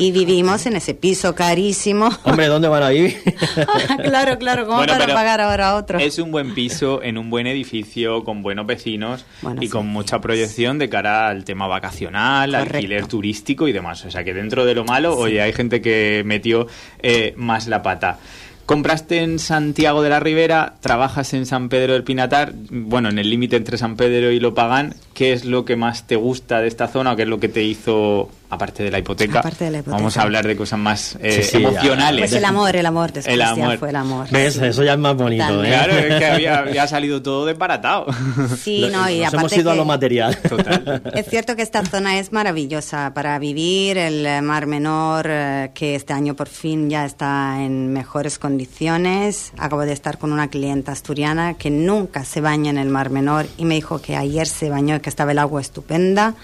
Y 0.00 0.12
vivimos 0.12 0.64
en 0.64 0.76
ese 0.76 0.94
piso 0.94 1.34
carísimo. 1.34 2.08
Hombre, 2.24 2.46
¿dónde 2.46 2.68
van 2.68 2.82
a 2.82 2.88
vivir? 2.88 3.18
claro, 4.02 4.38
claro, 4.38 4.64
¿cómo 4.64 4.78
Bueno, 4.78 4.94
para 4.94 5.12
pagar 5.12 5.42
ahora 5.42 5.76
otro? 5.76 5.98
Es 5.98 6.18
un 6.18 6.32
buen 6.32 6.54
piso, 6.54 7.02
en 7.02 7.18
un 7.18 7.28
buen 7.28 7.46
edificio, 7.46 8.24
con 8.24 8.42
buenos 8.42 8.66
vecinos 8.66 9.26
Bueno, 9.42 9.62
y 9.62 9.66
sí. 9.66 9.70
con 9.70 9.86
mucha 9.88 10.18
proyección 10.22 10.78
de 10.78 10.88
cara 10.88 11.28
al 11.28 11.44
tema 11.44 11.66
vacacional, 11.66 12.50
Correcto. 12.50 12.76
alquiler 12.78 13.06
turístico 13.08 13.68
y 13.68 13.72
demás. 13.72 14.02
O 14.06 14.10
sea 14.10 14.24
que 14.24 14.32
dentro 14.32 14.64
de 14.64 14.74
lo 14.74 14.84
malo, 14.86 15.18
oye, 15.18 15.42
hay 15.42 15.52
gente 15.52 15.82
que 15.82 16.22
metió 16.24 16.66
eh, 17.02 17.34
más 17.36 17.66
la 17.68 17.82
pata. 17.82 18.18
Compraste 18.64 19.22
en 19.22 19.38
Santiago 19.38 20.00
de 20.00 20.08
la 20.08 20.20
Ribera, 20.20 20.76
trabajas 20.80 21.34
en 21.34 21.44
San 21.44 21.68
Pedro 21.68 21.92
del 21.92 22.04
Pinatar, 22.04 22.54
bueno, 22.70 23.10
en 23.10 23.18
el 23.18 23.28
límite 23.28 23.56
entre 23.56 23.76
San 23.76 23.96
Pedro 23.96 24.30
y 24.30 24.40
Lopagán. 24.40 24.94
¿Qué 25.12 25.34
es 25.34 25.44
lo 25.44 25.66
que 25.66 25.76
más 25.76 26.06
te 26.06 26.16
gusta 26.16 26.60
de 26.60 26.68
esta 26.68 26.88
zona 26.88 27.12
o 27.12 27.16
qué 27.16 27.22
es 27.24 27.28
lo 27.28 27.40
que 27.40 27.48
te 27.48 27.64
hizo, 27.64 28.30
aparte 28.50 28.82
de 28.82 28.90
la 28.90 28.98
hipoteca? 28.98 29.38
Aparte 29.40 29.64
de 29.64 29.70
la 29.70 29.78
hipoteca. 29.78 29.96
Vamos 29.96 30.16
a 30.16 30.22
hablar 30.22 30.46
de 30.46 30.56
cosas 30.56 30.78
más 30.78 31.16
eh, 31.20 31.42
Sí, 31.42 31.50
sí, 31.50 31.56
emocionales. 31.64 32.20
Pues 32.22 32.32
el 32.32 32.44
amor, 32.44 32.76
el 32.76 32.84
amor, 32.86 33.12
después 33.12 33.32
El 33.34 33.40
amor. 33.42 33.78
fue 33.78 33.90
el 33.90 33.96
amor. 33.96 34.26
¿Ves? 34.30 34.56
Eso 34.58 34.82
ya 34.84 34.92
es 34.94 34.98
más 34.98 35.16
bonito. 35.16 35.64
¿eh? 35.64 35.68
Claro, 35.68 35.92
es 35.94 36.18
que 36.18 36.26
había, 36.30 36.58
había 36.58 36.86
salido 36.86 37.22
todo 37.22 37.46
desbaratado. 37.46 38.06
Sí, 38.60 38.88
no, 38.92 39.08
y 39.08 39.20
Nos 39.20 39.28
aparte 39.28 39.36
hemos 39.38 39.56
ido 39.56 39.70
a 39.70 39.74
que- 39.74 39.78
lo 39.78 39.84
material. 39.84 40.36
Total. 40.36 41.02
Es 41.14 41.26
cierto 41.26 41.56
que 41.56 41.62
esta 41.62 41.84
zona 41.84 42.18
es 42.18 42.32
maravillosa 42.32 43.12
para 43.14 43.38
vivir, 43.38 43.96
el 43.98 44.42
Mar 44.42 44.66
Menor, 44.66 45.26
eh, 45.28 45.70
que 45.74 45.94
este 45.94 46.12
año 46.12 46.34
por 46.34 46.48
fin 46.48 46.90
ya 46.90 47.04
está 47.06 47.62
en 47.62 47.92
mejores 47.92 48.38
condiciones. 48.38 49.52
Acabo 49.58 49.82
de 49.82 49.92
estar 49.92 50.18
con 50.18 50.32
una 50.32 50.48
clienta 50.48 50.92
asturiana 50.92 51.54
que 51.54 51.70
nunca 51.70 52.24
se 52.24 52.40
baña 52.40 52.70
en 52.70 52.78
el 52.78 52.88
Mar 52.88 53.10
Menor 53.10 53.46
y 53.58 53.64
me 53.64 53.74
dijo 53.74 54.00
que 54.00 54.16
ayer 54.16 54.46
se 54.46 54.68
bañó 54.70 54.96
y 54.96 55.00
que 55.00 55.08
estaba 55.10 55.32
el 55.32 55.38
agua 55.38 55.60
estupenda. 55.60 56.34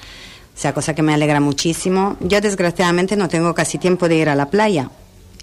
O 0.56 0.58
sea, 0.58 0.72
cosa 0.72 0.94
que 0.94 1.02
me 1.02 1.12
alegra 1.12 1.38
muchísimo. 1.40 2.16
Yo 2.20 2.40
desgraciadamente 2.40 3.16
no 3.16 3.28
tengo 3.28 3.54
casi 3.54 3.76
tiempo 3.78 4.08
de 4.08 4.16
ir 4.16 4.28
a 4.30 4.34
la 4.34 4.48
playa. 4.48 4.88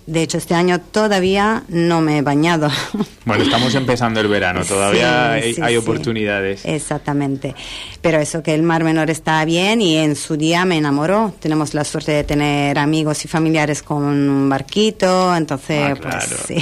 De 0.05 0.21
hecho, 0.21 0.37
este 0.37 0.53
año 0.53 0.79
todavía 0.81 1.63
no 1.69 2.01
me 2.01 2.17
he 2.17 2.21
bañado. 2.21 2.69
Bueno, 3.25 3.45
estamos 3.45 3.73
empezando 3.75 4.19
el 4.19 4.27
verano, 4.27 4.65
todavía 4.65 5.35
Sí, 5.39 5.43
hay, 5.45 5.53
sí, 5.53 5.61
hay 5.61 5.71
sí. 5.75 5.77
oportunidades. 5.77 6.65
Exactamente. 6.65 7.55
Pero 8.01 8.19
eso 8.19 8.43
que 8.43 8.53
el 8.53 8.63
Mar 8.63 8.83
Menor 8.83 9.09
está 9.09 9.45
bien 9.45 9.81
y 9.81 9.95
en 9.95 10.17
su 10.17 10.35
día 10.35 10.65
me 10.65 10.75
enamoró. 10.77 11.33
Tenemos 11.39 11.73
la 11.73 11.85
suerte 11.85 12.11
de 12.11 12.25
tener 12.25 12.77
amigos 12.77 13.23
y 13.23 13.29
familiares 13.29 13.81
con 13.81 14.03
un 14.03 14.49
barquito, 14.49 15.33
entonces 15.37 15.81
Ah, 15.91 15.95
pues 15.95 16.15
claro. 16.15 16.43
sí. 16.45 16.57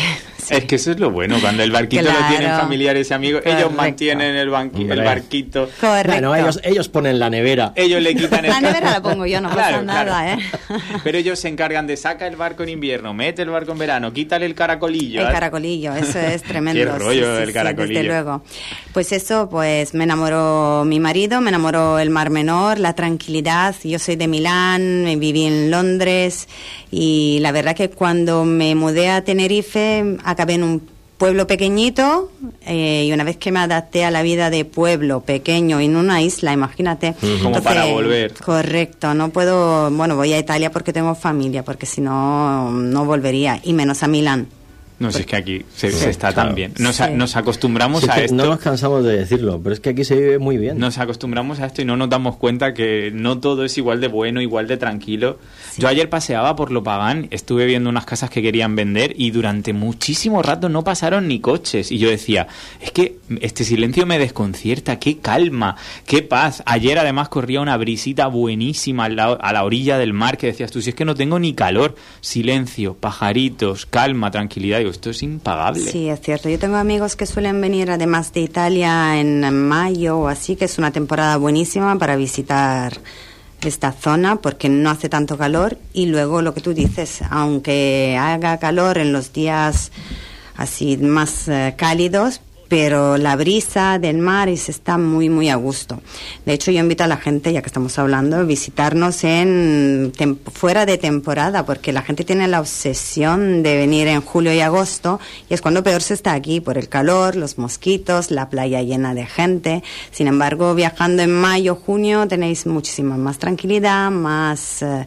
Sí. 0.51 0.57
Es 0.57 0.65
que 0.65 0.75
eso 0.75 0.92
es 0.92 1.00
lo 1.00 1.09
bueno, 1.12 1.38
cuando 1.42 1.63
el 1.63 1.71
barquito 1.71 2.03
lo 2.03 2.27
tienen 2.30 2.51
familiares 2.57 3.09
y 3.09 3.13
amigos, 3.13 3.42
ellos 3.45 3.74
mantienen 3.74 4.36
el, 4.36 4.50
banqui- 4.50 4.92
el 4.92 5.01
barquito, 5.03 5.69
Correcto. 5.80 6.12
Bueno, 6.12 6.36
ellos, 6.36 6.59
ellos 6.63 6.89
ponen 6.89 7.19
la 7.19 7.30
nevera. 7.30 7.74
ellos 7.75 8.01
le 8.01 8.15
quitan 8.15 8.46
el... 8.46 8.51
La 8.51 8.62
nevera 8.62 8.91
la 8.91 9.01
pongo 9.01 9.25
yo, 9.25 9.39
no 9.41 9.50
pasa 9.50 9.62
Claro, 9.70 9.84
nada, 9.84 10.03
claro. 10.05 10.41
¿eh? 10.41 10.46
Pero 11.03 11.17
ellos 11.17 11.39
se 11.39 11.48
encargan 11.48 11.88
de 11.88 11.98
saca 11.98 12.27
el 12.27 12.36
barco 12.36 12.63
en 12.63 12.70
invierno, 12.70 13.13
mete 13.13 13.41
el 13.41 13.50
barco 13.50 13.72
en 13.72 13.77
verano, 13.77 14.12
quítale 14.13 14.46
el 14.46 14.55
caracolillo. 14.55 15.22
El 15.22 15.27
¿eh? 15.27 15.31
caracolillo, 15.31 15.93
eso 15.96 16.20
es 16.20 16.41
tremendo. 16.43 16.79
Qué 16.79 16.86
rollo 16.86 17.25
sí, 17.31 17.36
sí, 17.38 17.41
el 17.43 17.48
sí, 17.48 17.53
caracolillo. 17.53 17.93
desde 18.00 18.08
luego. 18.08 18.43
Pues 18.93 19.12
eso, 19.12 19.50
pues 19.50 19.93
me 19.93 20.03
enamoró 20.03 20.84
mi 20.86 21.00
marido, 21.00 21.41
me 21.41 21.50
enamoró 21.50 22.00
el 22.00 22.10
Mar 22.10 22.29
Menor, 22.29 22.79
la 22.79 22.93
tranquilidad. 22.93 23.75
Yo 23.84 24.00
soy 24.00 24.15
de 24.15 24.27
Milán, 24.27 25.05
viví 25.20 25.46
en 25.46 25.72
Londres 25.72 26.48
y 26.91 27.39
la 27.41 27.51
verdad 27.51 27.75
que 27.75 27.89
cuando 27.89 28.43
me 28.46 28.75
mudé 28.75 29.10
a 29.10 29.24
Tenerife 29.24 30.17
acabé 30.41 30.55
en 30.55 30.63
un 30.63 30.81
pueblo 31.21 31.45
pequeñito 31.45 32.31
eh, 32.65 33.05
y 33.05 33.13
una 33.13 33.24
vez 33.24 33.38
que 33.38 33.51
me 33.51 33.60
adapté 33.60 34.05
a 34.05 34.10
la 34.10 34.24
vida 34.24 34.50
de 34.50 34.65
pueblo 34.65 35.21
pequeño 35.21 35.79
en 35.79 35.95
una 35.95 36.19
isla, 36.24 36.51
imagínate. 36.51 37.13
Como 37.43 37.62
para 37.62 37.86
volver. 37.86 38.33
Correcto, 38.33 39.13
no 39.13 39.29
puedo, 39.29 39.91
bueno, 39.91 40.15
voy 40.15 40.33
a 40.33 40.39
Italia 40.39 40.71
porque 40.71 40.93
tengo 40.93 41.13
familia, 41.13 41.63
porque 41.63 41.86
si 41.86 42.01
no, 42.01 42.71
no 42.71 43.05
volvería, 43.05 43.60
y 43.63 43.74
menos 43.74 44.01
a 44.01 44.07
Milán. 44.07 44.48
No, 45.01 45.12
si 45.12 45.20
es 45.22 45.25
que 45.25 45.36
aquí 45.36 45.62
se, 45.75 45.91
Sí, 45.91 45.98
se 45.98 46.10
está 46.10 46.31
claro. 46.31 46.50
tan 46.50 46.55
bien. 46.55 46.74
Nos, 46.79 47.01
a- 47.01 47.08
Sí. 47.08 47.13
nos 47.15 47.36
acostumbramos 47.36 48.01
Sí, 48.01 48.05
es 48.10 48.12
a 48.15 48.22
esto. 48.22 48.36
no 48.36 48.46
nos 48.46 48.60
cansamos 48.60 49.03
de 49.03 49.17
decirlo, 49.17 49.60
pero 49.62 49.74
es 49.74 49.79
que 49.79 49.89
aquí 49.89 50.03
se 50.03 50.15
vive 50.15 50.39
muy 50.39 50.58
bien. 50.58 50.77
Nos 50.77 50.98
acostumbramos 50.98 51.60
a 51.60 51.65
esto 51.65 51.81
y 51.81 51.86
no 51.86 51.98
nos 51.98 52.10
damos 52.10 52.38
cuenta 52.38 52.74
que 52.74 53.12
no 53.13 53.39
todo 53.39 53.65
es 53.65 53.77
igual 53.77 54.00
de 54.00 54.08
bueno, 54.08 54.41
igual 54.41 54.67
de 54.67 54.77
tranquilo. 54.77 55.39
Yo 55.77 55.88
ayer 55.88 56.10
paseaba 56.10 56.55
por 56.55 56.72
Lopagán, 56.72 57.27
estuve 57.31 57.65
viendo 57.65 57.89
unas 57.89 58.05
casas 58.05 58.29
que 58.29 58.41
querían 58.41 58.75
vender 58.75 59.13
y 59.17 59.31
durante 59.31 59.74
muchísimo 59.74 60.41
rato 60.41 60.70
no 60.70 60.84
pasaron 60.84 61.27
ni 61.27 61.39
coches. 61.39 61.91
Y 61.91 61.98
yo 61.98 62.10
decía, 62.10 62.48
es 62.79 62.91
que 62.91 63.17
este 63.41 63.63
silencio 63.63 64.05
me 64.05 64.20
desconcierta, 64.20 65.00
qué 65.00 65.17
calma, 65.17 65.75
qué 66.05 66.22
paz. 66.22 66.62
Ayer 66.65 67.00
además 67.00 67.29
corría 67.29 67.62
una 67.62 67.75
brisita 67.77 68.27
buenísima 68.27 69.05
al 69.05 69.15
lado- 69.15 69.39
a 69.41 69.51
la 69.53 69.63
orilla 69.63 69.98
del 69.98 70.13
mar 70.13 70.38
que 70.38 70.48
decías 70.48 70.70
tú, 70.72 70.81
si 70.81 70.89
es 70.89 70.96
que 70.96 71.05
no 71.05 71.15
tengo 71.15 71.39
ni 71.39 71.53
calor, 71.53 71.96
silencio, 72.20 72.93
pajaritos, 72.93 73.86
calma, 73.86 74.29
tranquilidad. 74.31 74.77
Digo, 74.79 74.90
esto 74.91 75.10
es 75.10 75.24
impagable. 75.24 75.91
Sí, 75.91 76.10
es 76.10 76.21
cierto. 76.21 76.50
Yo 76.50 76.60
tengo 76.60 76.75
amigos 76.75 77.15
que 77.15 77.25
suelen 77.25 77.60
venir 77.60 77.89
además 77.89 78.31
de 78.33 78.41
Italia 78.41 79.19
en 79.19 79.67
mayo 79.67 80.19
o 80.19 80.27
así, 80.27 80.55
que 80.55 80.65
es 80.65 80.77
una 80.77 80.91
temporada 80.91 81.38
buenísima 81.38 81.98
para 81.98 82.15
visitar 82.15 83.00
esta 83.62 83.91
zona 83.91 84.38
porque 84.38 84.69
no 84.69 84.89
hace 84.89 85.10
tanto 85.10 85.38
calor 85.38 85.77
y 85.93 86.07
luego 86.07 86.41
lo 86.41 86.53
que 86.53 86.62
tú 86.62 86.74
dices, 86.74 87.21
aunque 87.29 88.17
haga 88.19 88.57
calor 88.57 88.98
en 88.98 89.13
los 89.13 89.33
días 89.33 89.91
así 90.55 90.98
más 90.98 91.48
eh, 91.48 91.75
cálidos, 91.77 92.41
pero 92.72 93.18
la 93.18 93.36
brisa 93.36 94.00
del 94.00 94.20
mar 94.20 94.48
se 94.56 94.72
está 94.72 94.98
muy, 94.98 95.28
muy 95.28 95.50
a 95.50 95.58
gusto. 95.58 96.01
De 96.46 96.54
hecho, 96.54 96.72
yo 96.72 96.80
invito 96.80 97.04
a 97.04 97.08
la 97.08 97.18
gente, 97.18 97.51
ya 97.51 97.62
que 97.62 97.68
estamos 97.68 98.00
hablando, 98.00 98.38
a 98.38 98.44
visitarnos 98.44 99.25
en 99.25 100.13
fuera 100.54 100.86
de 100.86 100.98
temporada, 100.98 101.66
porque 101.66 101.92
la 101.92 102.01
gente 102.01 102.24
tiene 102.24 102.48
la 102.48 102.62
obsesión 102.62 103.62
de 103.62 103.75
venir 103.75 104.08
en 104.08 104.22
julio 104.22 104.54
y 104.54 104.62
agosto, 104.62 105.20
y 105.50 105.54
es 105.54 105.62
cuando 105.62 105.84
peor 105.84 106.01
se 106.01 106.13
está 106.13 106.32
aquí, 106.32 106.62
por 106.62 106.78
el 106.78 106.88
calor, 106.88 107.36
los 107.36 107.58
mosquitos, 107.58 108.32
la 108.32 108.50
playa 108.50 108.82
llena 108.82 109.13
de 109.16 109.25
gente. 109.25 109.84
Sin 110.12 110.28
embargo, 110.28 110.74
viajando 110.74 111.24
en 111.24 111.34
mayo, 111.34 111.75
junio, 111.75 112.25
tenéis 112.30 112.66
muchísima 112.66 113.18
más 113.18 113.38
tranquilidad, 113.38 114.12
más... 114.12 114.82
Eh, 114.82 115.06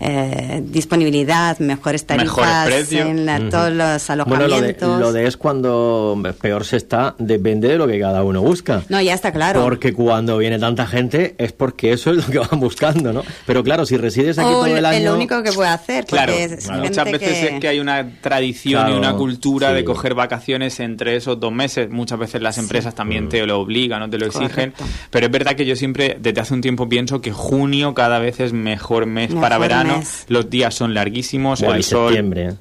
eh, 0.00 0.62
disponibilidad, 0.64 1.58
mejores 1.58 2.04
tarifas 2.06 2.92
en 2.92 3.48
todos 3.50 3.72
los 3.72 4.10
alojamientos. 4.10 4.88
Bueno, 4.88 4.98
lo 4.98 5.12
de, 5.12 5.26
es 5.26 5.36
cuando 5.36 6.20
peor 6.40 6.64
se 6.64 6.76
está, 6.76 7.14
depende 7.18 7.68
de 7.68 7.78
lo 7.78 7.86
que 7.86 8.00
cada 8.00 8.22
uno 8.22 8.42
busca. 8.42 8.82
No, 8.88 9.00
ya 9.00 9.14
está 9.14 9.32
claro. 9.32 9.62
Porque 9.62 9.92
cuando 9.92 10.38
viene 10.38 10.58
tanta 10.58 10.86
gente 10.86 11.34
es 11.38 11.52
porque 11.52 11.92
eso 11.92 12.10
es 12.10 12.16
lo 12.16 12.26
que 12.26 12.38
van 12.38 12.60
buscando, 12.60 13.12
¿no? 13.12 13.22
Pero 13.46 13.62
claro, 13.62 13.86
si 13.86 13.96
resides 13.96 14.38
aquí 14.38 14.48
todo 14.48 14.66
el 14.66 14.84
año... 14.84 14.98
Es 14.98 15.04
lo 15.04 15.14
único 15.14 15.42
que 15.42 15.52
puede 15.52 15.70
hacer. 15.70 16.04
Claro, 16.06 16.32
muchas 16.78 17.04
veces 17.04 17.52
es 17.52 17.60
que 17.60 17.68
hay 17.68 17.80
una 17.80 18.20
tradición 18.20 18.90
y 18.90 18.92
una 18.92 19.14
cultura 19.14 19.72
de 19.72 19.84
coger 19.84 20.14
vacaciones 20.14 20.80
entre 20.80 21.16
esos 21.16 21.38
dos 21.38 21.52
meses. 21.52 21.90
Muchas 21.90 22.18
veces 22.18 22.42
las 22.42 22.58
empresas 22.58 22.94
también 22.94 23.28
te 23.28 23.44
lo 23.46 23.60
obligan 23.60 24.02
o 24.02 24.10
te 24.10 24.18
lo 24.18 24.26
exigen. 24.26 24.74
Pero 25.10 25.26
es 25.26 25.32
verdad 25.32 25.54
que 25.54 25.66
yo 25.66 25.76
siempre, 25.76 26.16
desde 26.20 26.40
hace 26.40 26.54
un 26.54 26.60
tiempo, 26.60 26.88
pienso 26.88 27.20
que 27.20 27.32
junio 27.32 27.94
cada 27.94 28.18
vez 28.18 28.40
es 28.40 28.52
mejor 28.52 29.06
mes 29.06 29.34
para 29.34 29.58
verano 29.58 29.83
los 30.28 30.50
días 30.50 30.74
son 30.74 30.94
larguísimos, 30.94 31.62
el 31.62 31.82
sol... 31.82 32.08
septiembre. 32.08 32.54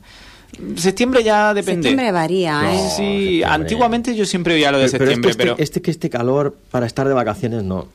Septiembre 0.76 1.24
ya 1.24 1.54
depende. 1.54 1.90
Septiembre 1.90 2.12
varía, 2.12 2.74
¿eh? 2.74 2.90
sí, 2.96 3.44
antiguamente 3.44 4.16
yo 4.16 4.26
siempre 4.26 4.54
oía 4.54 4.72
lo 4.72 4.78
de 4.78 4.88
septiembre, 4.88 5.32
este, 5.32 5.44
pero... 5.44 5.56
Este, 5.58 5.82
que 5.82 5.92
este 5.92 6.10
calor 6.10 6.56
para 6.70 6.86
estar 6.86 7.08
de 7.08 7.14
vacaciones 7.14 7.64
no. 7.64 7.88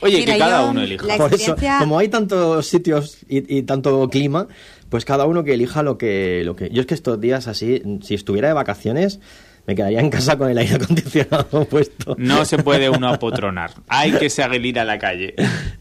Oye, 0.00 0.24
que 0.24 0.36
cada 0.36 0.66
uno 0.66 0.82
elija. 0.82 1.16
Por 1.16 1.32
eso, 1.32 1.56
como 1.78 1.98
hay 1.98 2.08
tantos 2.08 2.66
sitios 2.66 3.18
y, 3.28 3.62
tanto 3.62 4.08
clima, 4.10 4.48
pues 4.88 5.04
cada 5.04 5.26
uno 5.26 5.44
que 5.44 5.54
elija 5.54 5.82
lo 5.82 5.96
que, 5.96 6.42
lo 6.44 6.56
que... 6.56 6.68
Yo 6.70 6.80
es 6.80 6.86
que 6.86 6.94
estos 6.94 7.20
días 7.20 7.46
así, 7.46 7.82
si 8.02 8.14
estuviera 8.14 8.48
de 8.48 8.54
vacaciones 8.54 9.20
me 9.66 9.74
quedaría 9.74 10.00
en 10.00 10.10
casa 10.10 10.36
con 10.36 10.50
el 10.50 10.58
aire 10.58 10.76
acondicionado 10.76 11.64
puesto. 11.70 12.14
No 12.18 12.44
se 12.44 12.58
puede 12.58 12.90
uno 12.90 13.08
apotronar. 13.08 13.72
Hay 13.88 14.12
que 14.12 14.28
salir 14.30 14.78
a 14.78 14.84
la 14.84 14.98
calle. 14.98 15.34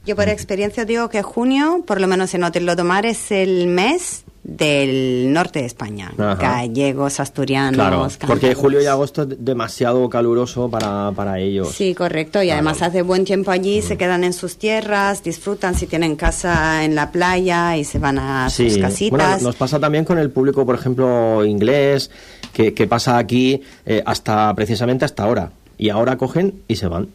Yo 0.05 0.15
por 0.15 0.29
experiencia 0.29 0.85
digo 0.85 1.09
que 1.09 1.21
junio, 1.21 1.83
por 1.85 1.99
lo 1.99 2.07
menos 2.07 2.33
en 2.33 2.43
Hotel 2.43 2.65
Lodomar, 2.65 3.05
es 3.05 3.31
el 3.31 3.67
mes 3.67 4.25
del 4.43 5.31
norte 5.31 5.59
de 5.59 5.65
España, 5.65 6.11
gallegos, 6.17 7.19
asturianos. 7.19 7.75
Claro, 7.75 8.07
porque 8.27 8.55
julio 8.55 8.81
y 8.81 8.87
agosto 8.87 9.23
es 9.23 9.29
demasiado 9.37 10.09
caluroso 10.09 10.69
para, 10.69 11.11
para 11.15 11.39
ellos. 11.39 11.69
Sí, 11.69 11.93
correcto, 11.93 12.41
y 12.41 12.49
además 12.49 12.81
hace 12.81 13.03
buen 13.03 13.23
tiempo 13.23 13.51
allí, 13.51 13.81
se 13.81 13.97
quedan 13.97 14.23
en 14.23 14.33
sus 14.33 14.57
tierras, 14.57 15.23
disfrutan 15.23 15.75
si 15.75 15.85
tienen 15.85 16.15
casa 16.15 16.83
en 16.83 16.95
la 16.95 17.11
playa 17.11 17.77
y 17.77 17.83
se 17.83 17.99
van 17.99 18.17
a 18.17 18.49
sus 18.49 18.77
casitas. 18.77 19.11
Bueno, 19.11 19.37
nos 19.41 19.55
pasa 19.55 19.79
también 19.79 20.05
con 20.05 20.17
el 20.17 20.31
público, 20.31 20.65
por 20.65 20.75
ejemplo, 20.75 21.45
inglés, 21.45 22.09
que, 22.51 22.73
que 22.73 22.87
pasa 22.87 23.17
aquí 23.17 23.61
eh, 23.85 24.01
hasta 24.05 24.53
precisamente 24.55 25.05
hasta 25.05 25.23
ahora. 25.23 25.51
Y 25.77 25.89
ahora 25.89 26.17
cogen 26.17 26.61
y 26.67 26.75
se 26.75 26.87
van. 26.87 27.09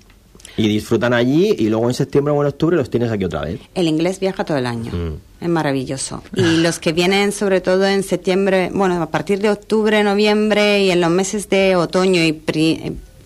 Y 0.57 0.69
disfrutan 0.69 1.13
allí 1.13 1.55
y 1.59 1.69
luego 1.69 1.89
en 1.89 1.95
septiembre 1.95 2.33
o 2.33 2.41
en 2.41 2.49
octubre 2.49 2.77
los 2.77 2.89
tienes 2.91 3.11
aquí 3.11 3.25
otra 3.25 3.43
vez. 3.43 3.61
El 3.75 3.89
inglés 3.89 4.21
viaja 4.21 4.45
todo 4.45 4.57
el 4.57 4.67
año. 4.67 4.91
Mm. 4.93 5.45
Es 5.45 5.49
maravilloso. 5.49 6.23
Y 6.35 6.59
los 6.63 6.79
que 6.79 6.93
vienen 6.93 7.33
sobre 7.33 7.61
todo 7.61 7.87
en 7.87 8.03
septiembre, 8.03 8.71
bueno, 8.73 9.01
a 9.03 9.11
partir 9.11 9.41
de 9.41 9.51
octubre, 9.51 10.03
noviembre 10.03 10.83
y 10.83 10.91
en 10.91 11.01
los 11.01 11.11
meses 11.11 11.51
de 11.51 11.77
otoño 11.77 12.23
y 12.23 12.41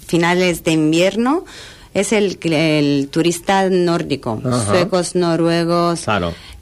finales 0.06 0.64
de 0.64 0.72
invierno, 0.72 1.44
es 1.92 2.12
el, 2.12 2.38
el 2.42 3.08
turista 3.10 3.68
nórdico, 3.68 4.40
suecos, 4.66 5.14
noruegos, 5.14 6.04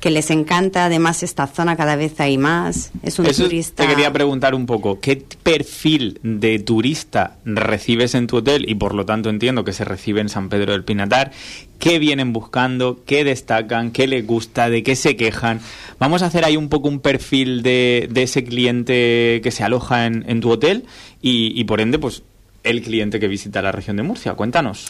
que 0.01 0.11
les 0.11 0.31
encanta 0.31 0.85
además 0.85 1.23
esta 1.23 1.47
zona 1.47 1.77
cada 1.77 1.97
vez 1.97 2.19
hay 2.21 2.39
más. 2.39 2.93
Es 3.03 3.19
un 3.19 3.27
turista. 3.27 3.83
Te 3.83 3.89
quería 3.89 4.13
preguntar 4.13 4.55
un 4.55 4.65
poco, 4.65 5.01
¿qué 5.01 5.23
perfil 5.43 6.21
de 6.23 6.59
turista 6.61 7.37
recibes 7.45 8.15
en 8.15 8.27
tu 8.27 8.37
hotel? 8.39 8.65
Y 8.69 8.77
por 8.77 8.95
lo 8.95 9.05
tanto 9.05 9.29
entiendo 9.29 9.65
que 9.65 9.73
se 9.73 9.85
recibe 9.85 10.21
en 10.21 10.29
San 10.29 10.49
Pedro 10.49 10.73
del 10.73 10.85
Pinatar. 10.85 11.33
¿Qué 11.79 11.99
vienen 11.99 12.33
buscando? 12.33 13.01
¿Qué 13.05 13.23
destacan? 13.25 13.91
¿Qué 13.91 14.07
les 14.07 14.27
gusta? 14.27 14.71
¿De 14.71 14.83
qué 14.83 14.97
se 14.97 15.17
quejan? 15.17 15.61
Vamos 15.99 16.23
a 16.23 16.27
hacer 16.27 16.45
ahí 16.45 16.57
un 16.57 16.69
poco 16.69 16.89
un 16.89 17.01
perfil 17.01 17.63
de, 17.63 18.09
de 18.11 18.23
ese 18.23 18.45
cliente 18.45 19.41
que 19.43 19.51
se 19.51 19.63
aloja 19.63 20.07
en, 20.07 20.25
en 20.29 20.41
tu 20.41 20.51
hotel 20.51 20.87
y, 21.21 21.53
y 21.59 21.65
por 21.65 21.81
ende, 21.81 21.99
pues 21.99 22.23
el 22.65 22.83
cliente 22.83 23.21
que 23.21 23.29
visita 23.29 23.63
la 23.63 23.73
región 23.73 23.97
de 23.97 24.03
Murcia. 24.05 24.35
Cuéntanos. 24.35 24.87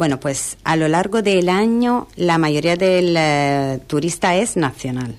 Bueno, 0.00 0.18
pues 0.18 0.56
a 0.64 0.76
lo 0.76 0.88
largo 0.88 1.20
del 1.20 1.50
año 1.50 2.08
la 2.16 2.38
mayoría 2.38 2.74
del 2.74 3.14
eh, 3.18 3.80
turista 3.86 4.34
es 4.34 4.56
nacional 4.56 5.14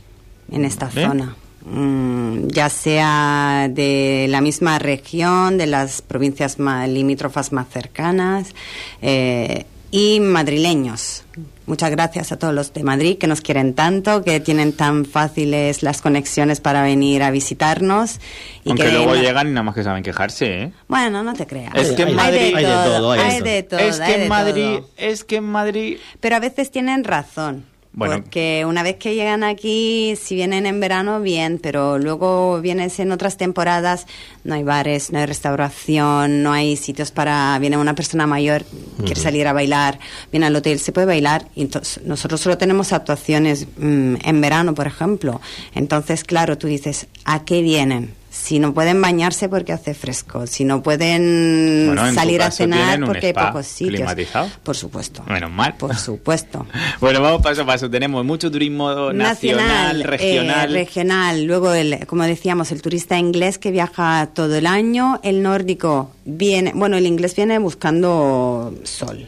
en 0.51 0.65
esta 0.65 0.89
zona. 0.89 1.35
Mm, 1.63 2.47
ya 2.47 2.67
sea 2.67 3.69
de 3.69 4.25
la 4.27 4.41
misma 4.41 4.79
región, 4.79 5.59
de 5.59 5.67
las 5.67 6.01
provincias 6.01 6.57
más 6.57 6.89
limítrofas 6.89 7.51
más 7.51 7.69
cercanas 7.69 8.55
eh, 9.03 9.67
y 9.91 10.19
madrileños 10.19 11.25
Muchas 11.71 11.89
gracias 11.89 12.33
a 12.33 12.37
todos 12.37 12.53
los 12.53 12.73
de 12.73 12.83
Madrid 12.83 13.17
que 13.17 13.27
nos 13.27 13.39
quieren 13.39 13.73
tanto, 13.73 14.25
que 14.25 14.41
tienen 14.41 14.73
tan 14.73 15.05
fáciles 15.05 15.83
las 15.83 16.01
conexiones 16.01 16.59
para 16.59 16.83
venir 16.83 17.23
a 17.23 17.31
visitarnos. 17.31 18.19
Y 18.65 18.71
Aunque 18.71 18.91
luego 18.91 19.15
llegan 19.15 19.47
y 19.47 19.51
nada 19.51 19.63
más 19.63 19.75
que 19.75 19.81
saben 19.81 20.03
quejarse, 20.03 20.63
¿eh? 20.63 20.73
Bueno, 20.89 21.23
no 21.23 21.33
te 21.33 21.47
creas. 21.47 21.73
Es 21.75 21.93
que 21.93 22.01
en 22.01 22.13
Madrid 22.13 22.53
hay 22.53 22.65
de 22.65 22.73
todo. 22.73 23.11
Hay 23.11 23.39
de 23.39 23.63
todo. 23.63 23.79
Es 23.79 24.01
que 24.01 24.23
en 24.23 24.27
Madrid, 24.27 24.79
es 24.97 25.23
que 25.23 25.37
en 25.37 25.45
Madrid... 25.45 25.97
Pero 26.19 26.35
a 26.35 26.39
veces 26.41 26.71
tienen 26.71 27.05
razón. 27.05 27.70
Porque 27.97 28.63
una 28.65 28.83
vez 28.83 28.95
que 28.95 29.15
llegan 29.15 29.43
aquí, 29.43 30.15
si 30.15 30.33
vienen 30.33 30.65
en 30.65 30.79
verano, 30.79 31.19
bien, 31.19 31.59
pero 31.61 31.99
luego 31.99 32.61
vienes 32.61 32.97
en 32.99 33.11
otras 33.11 33.35
temporadas, 33.35 34.07
no 34.45 34.55
hay 34.55 34.63
bares, 34.63 35.11
no 35.11 35.19
hay 35.19 35.25
restauración, 35.25 36.41
no 36.41 36.53
hay 36.53 36.77
sitios 36.77 37.11
para. 37.11 37.57
Viene 37.59 37.77
una 37.77 37.93
persona 37.93 38.25
mayor, 38.25 38.63
quiere 39.03 39.19
salir 39.19 39.45
a 39.45 39.53
bailar, 39.53 39.99
viene 40.31 40.45
al 40.45 40.55
hotel, 40.55 40.79
se 40.79 40.93
puede 40.93 41.07
bailar. 41.07 41.47
entonces, 41.57 42.01
nosotros 42.05 42.39
solo 42.39 42.57
tenemos 42.57 42.93
actuaciones 42.93 43.67
mm, 43.77 44.15
en 44.23 44.41
verano, 44.41 44.73
por 44.73 44.87
ejemplo. 44.87 45.41
Entonces, 45.75 46.23
claro, 46.23 46.57
tú 46.57 46.67
dices, 46.67 47.07
¿a 47.25 47.43
qué 47.43 47.61
vienen? 47.61 48.20
Si 48.31 48.59
no 48.59 48.73
pueden 48.73 49.01
bañarse 49.01 49.49
porque 49.49 49.73
hace 49.73 49.93
fresco, 49.93 50.47
si 50.47 50.63
no 50.63 50.81
pueden 50.81 51.93
salir 52.15 52.41
a 52.41 52.49
cenar 52.49 53.01
porque 53.05 53.27
hay 53.27 53.33
pocos 53.33 53.67
sitios. 53.67 53.97
Climatizado? 53.97 54.49
Por 54.63 54.77
supuesto. 54.77 55.21
Menos 55.27 55.51
mal. 55.51 55.75
Por 55.75 55.97
supuesto. 55.97 56.65
bueno, 57.01 57.21
vamos 57.21 57.41
paso 57.41 57.63
a 57.63 57.65
paso. 57.65 57.89
Tenemos 57.89 58.23
mucho 58.23 58.49
turismo 58.49 59.11
nacional, 59.11 60.03
regional. 60.03 60.71
Eh, 60.71 60.79
regional. 60.79 61.43
Luego, 61.43 61.73
el, 61.73 62.07
como 62.07 62.23
decíamos, 62.23 62.71
el 62.71 62.81
turista 62.81 63.19
inglés 63.19 63.57
que 63.57 63.69
viaja 63.69 64.29
todo 64.33 64.55
el 64.55 64.65
año. 64.65 65.19
El 65.23 65.43
nórdico 65.43 66.11
viene, 66.23 66.71
bueno, 66.73 66.95
el 66.95 67.07
inglés 67.07 67.35
viene 67.35 67.59
buscando 67.59 68.73
sol 68.83 69.27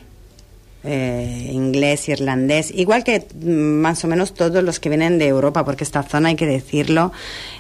eh, 0.86 1.50
inglés, 1.54 2.10
irlandés, 2.10 2.70
igual 2.76 3.06
que 3.06 3.26
mm, 3.34 3.50
más 3.50 4.04
o 4.04 4.08
menos 4.08 4.34
todos 4.34 4.62
los 4.64 4.82
que 4.82 4.90
vienen 4.90 5.18
de 5.18 5.28
Europa, 5.28 5.64
porque 5.64 5.86
esta 5.86 6.04
zona, 6.04 6.30
hay 6.30 6.36
que 6.36 6.46
decirlo, 6.46 7.14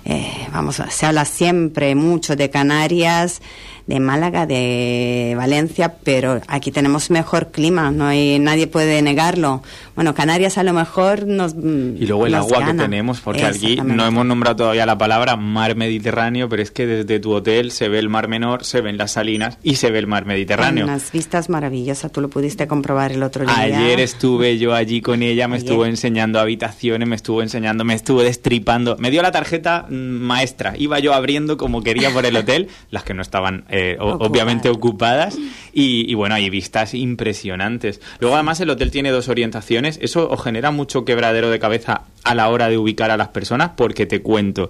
eh, 0.05 0.47
vamos, 0.51 0.81
se 0.89 1.05
habla 1.05 1.25
siempre 1.25 1.95
mucho 1.95 2.35
de 2.35 2.49
Canarias, 2.49 3.41
de 3.87 3.99
Málaga, 3.99 4.45
de 4.45 5.33
Valencia, 5.35 5.95
pero 6.03 6.41
aquí 6.47 6.71
tenemos 6.71 7.09
mejor 7.09 7.51
clima, 7.51 7.91
no 7.91 8.05
hay, 8.05 8.39
nadie 8.39 8.67
puede 8.67 9.01
negarlo. 9.01 9.61
Bueno, 9.95 10.15
Canarias 10.15 10.57
a 10.57 10.63
lo 10.63 10.73
mejor 10.73 11.27
nos. 11.27 11.53
Mm, 11.55 11.97
y 12.01 12.05
luego 12.05 12.25
el 12.25 12.35
agua 12.35 12.65
que 12.65 12.73
tenemos, 12.73 13.19
porque 13.19 13.45
aquí 13.45 13.77
no 13.83 14.05
hemos 14.05 14.25
nombrado 14.25 14.55
todavía 14.55 14.85
la 14.85 14.97
palabra 14.97 15.35
mar 15.35 15.75
Mediterráneo, 15.75 16.47
pero 16.47 16.63
es 16.63 16.71
que 16.71 16.87
desde 16.87 17.19
tu 17.19 17.33
hotel 17.33 17.71
se 17.71 17.89
ve 17.89 17.99
el 17.99 18.09
mar 18.09 18.27
menor, 18.27 18.63
se 18.63 18.81
ven 18.81 18.97
las 18.97 19.11
salinas 19.11 19.57
y 19.63 19.75
se 19.75 19.91
ve 19.91 19.99
el 19.99 20.07
mar 20.07 20.25
Mediterráneo. 20.25 20.85
unas 20.85 21.11
vistas 21.11 21.49
maravillosas, 21.49 22.11
tú 22.11 22.21
lo 22.21 22.29
pudiste 22.29 22.67
comprobar 22.67 23.11
el 23.11 23.21
otro 23.21 23.45
día. 23.45 23.55
Ayer 23.57 23.99
estuve 23.99 24.57
yo 24.57 24.73
allí 24.73 25.01
con 25.01 25.21
ella, 25.21 25.47
me 25.47 25.57
estuvo 25.57 25.85
enseñando 25.85 26.39
habitaciones, 26.39 27.07
me 27.07 27.15
estuvo 27.15 27.41
enseñando, 27.41 27.83
me 27.83 27.95
estuvo 27.95 28.21
destripando. 28.21 28.95
Me 28.97 29.11
dio 29.11 29.21
la 29.21 29.31
tarjeta 29.31 29.85
maestra, 29.93 30.73
iba 30.77 30.99
yo 30.99 31.13
abriendo 31.13 31.57
como 31.57 31.81
quería 31.83 32.11
por 32.11 32.25
el 32.25 32.35
hotel, 32.35 32.67
las 32.91 33.03
que 33.03 33.13
no 33.13 33.21
estaban 33.21 33.65
eh, 33.69 33.97
obviamente 33.99 34.69
ocupadas, 34.69 35.37
y, 35.73 36.09
y 36.09 36.13
bueno, 36.15 36.35
hay 36.35 36.49
vistas 36.49 36.93
impresionantes. 36.93 38.01
Luego 38.19 38.35
además 38.35 38.59
el 38.59 38.69
hotel 38.69 38.91
tiene 38.91 39.11
dos 39.11 39.29
orientaciones. 39.29 39.99
Eso 40.01 40.29
os 40.29 40.41
genera 40.43 40.71
mucho 40.71 41.05
quebradero 41.05 41.49
de 41.49 41.59
cabeza 41.59 42.03
a 42.23 42.35
la 42.35 42.49
hora 42.49 42.69
de 42.69 42.77
ubicar 42.77 43.11
a 43.11 43.17
las 43.17 43.29
personas, 43.29 43.71
porque 43.75 44.05
te 44.05 44.21
cuento. 44.21 44.69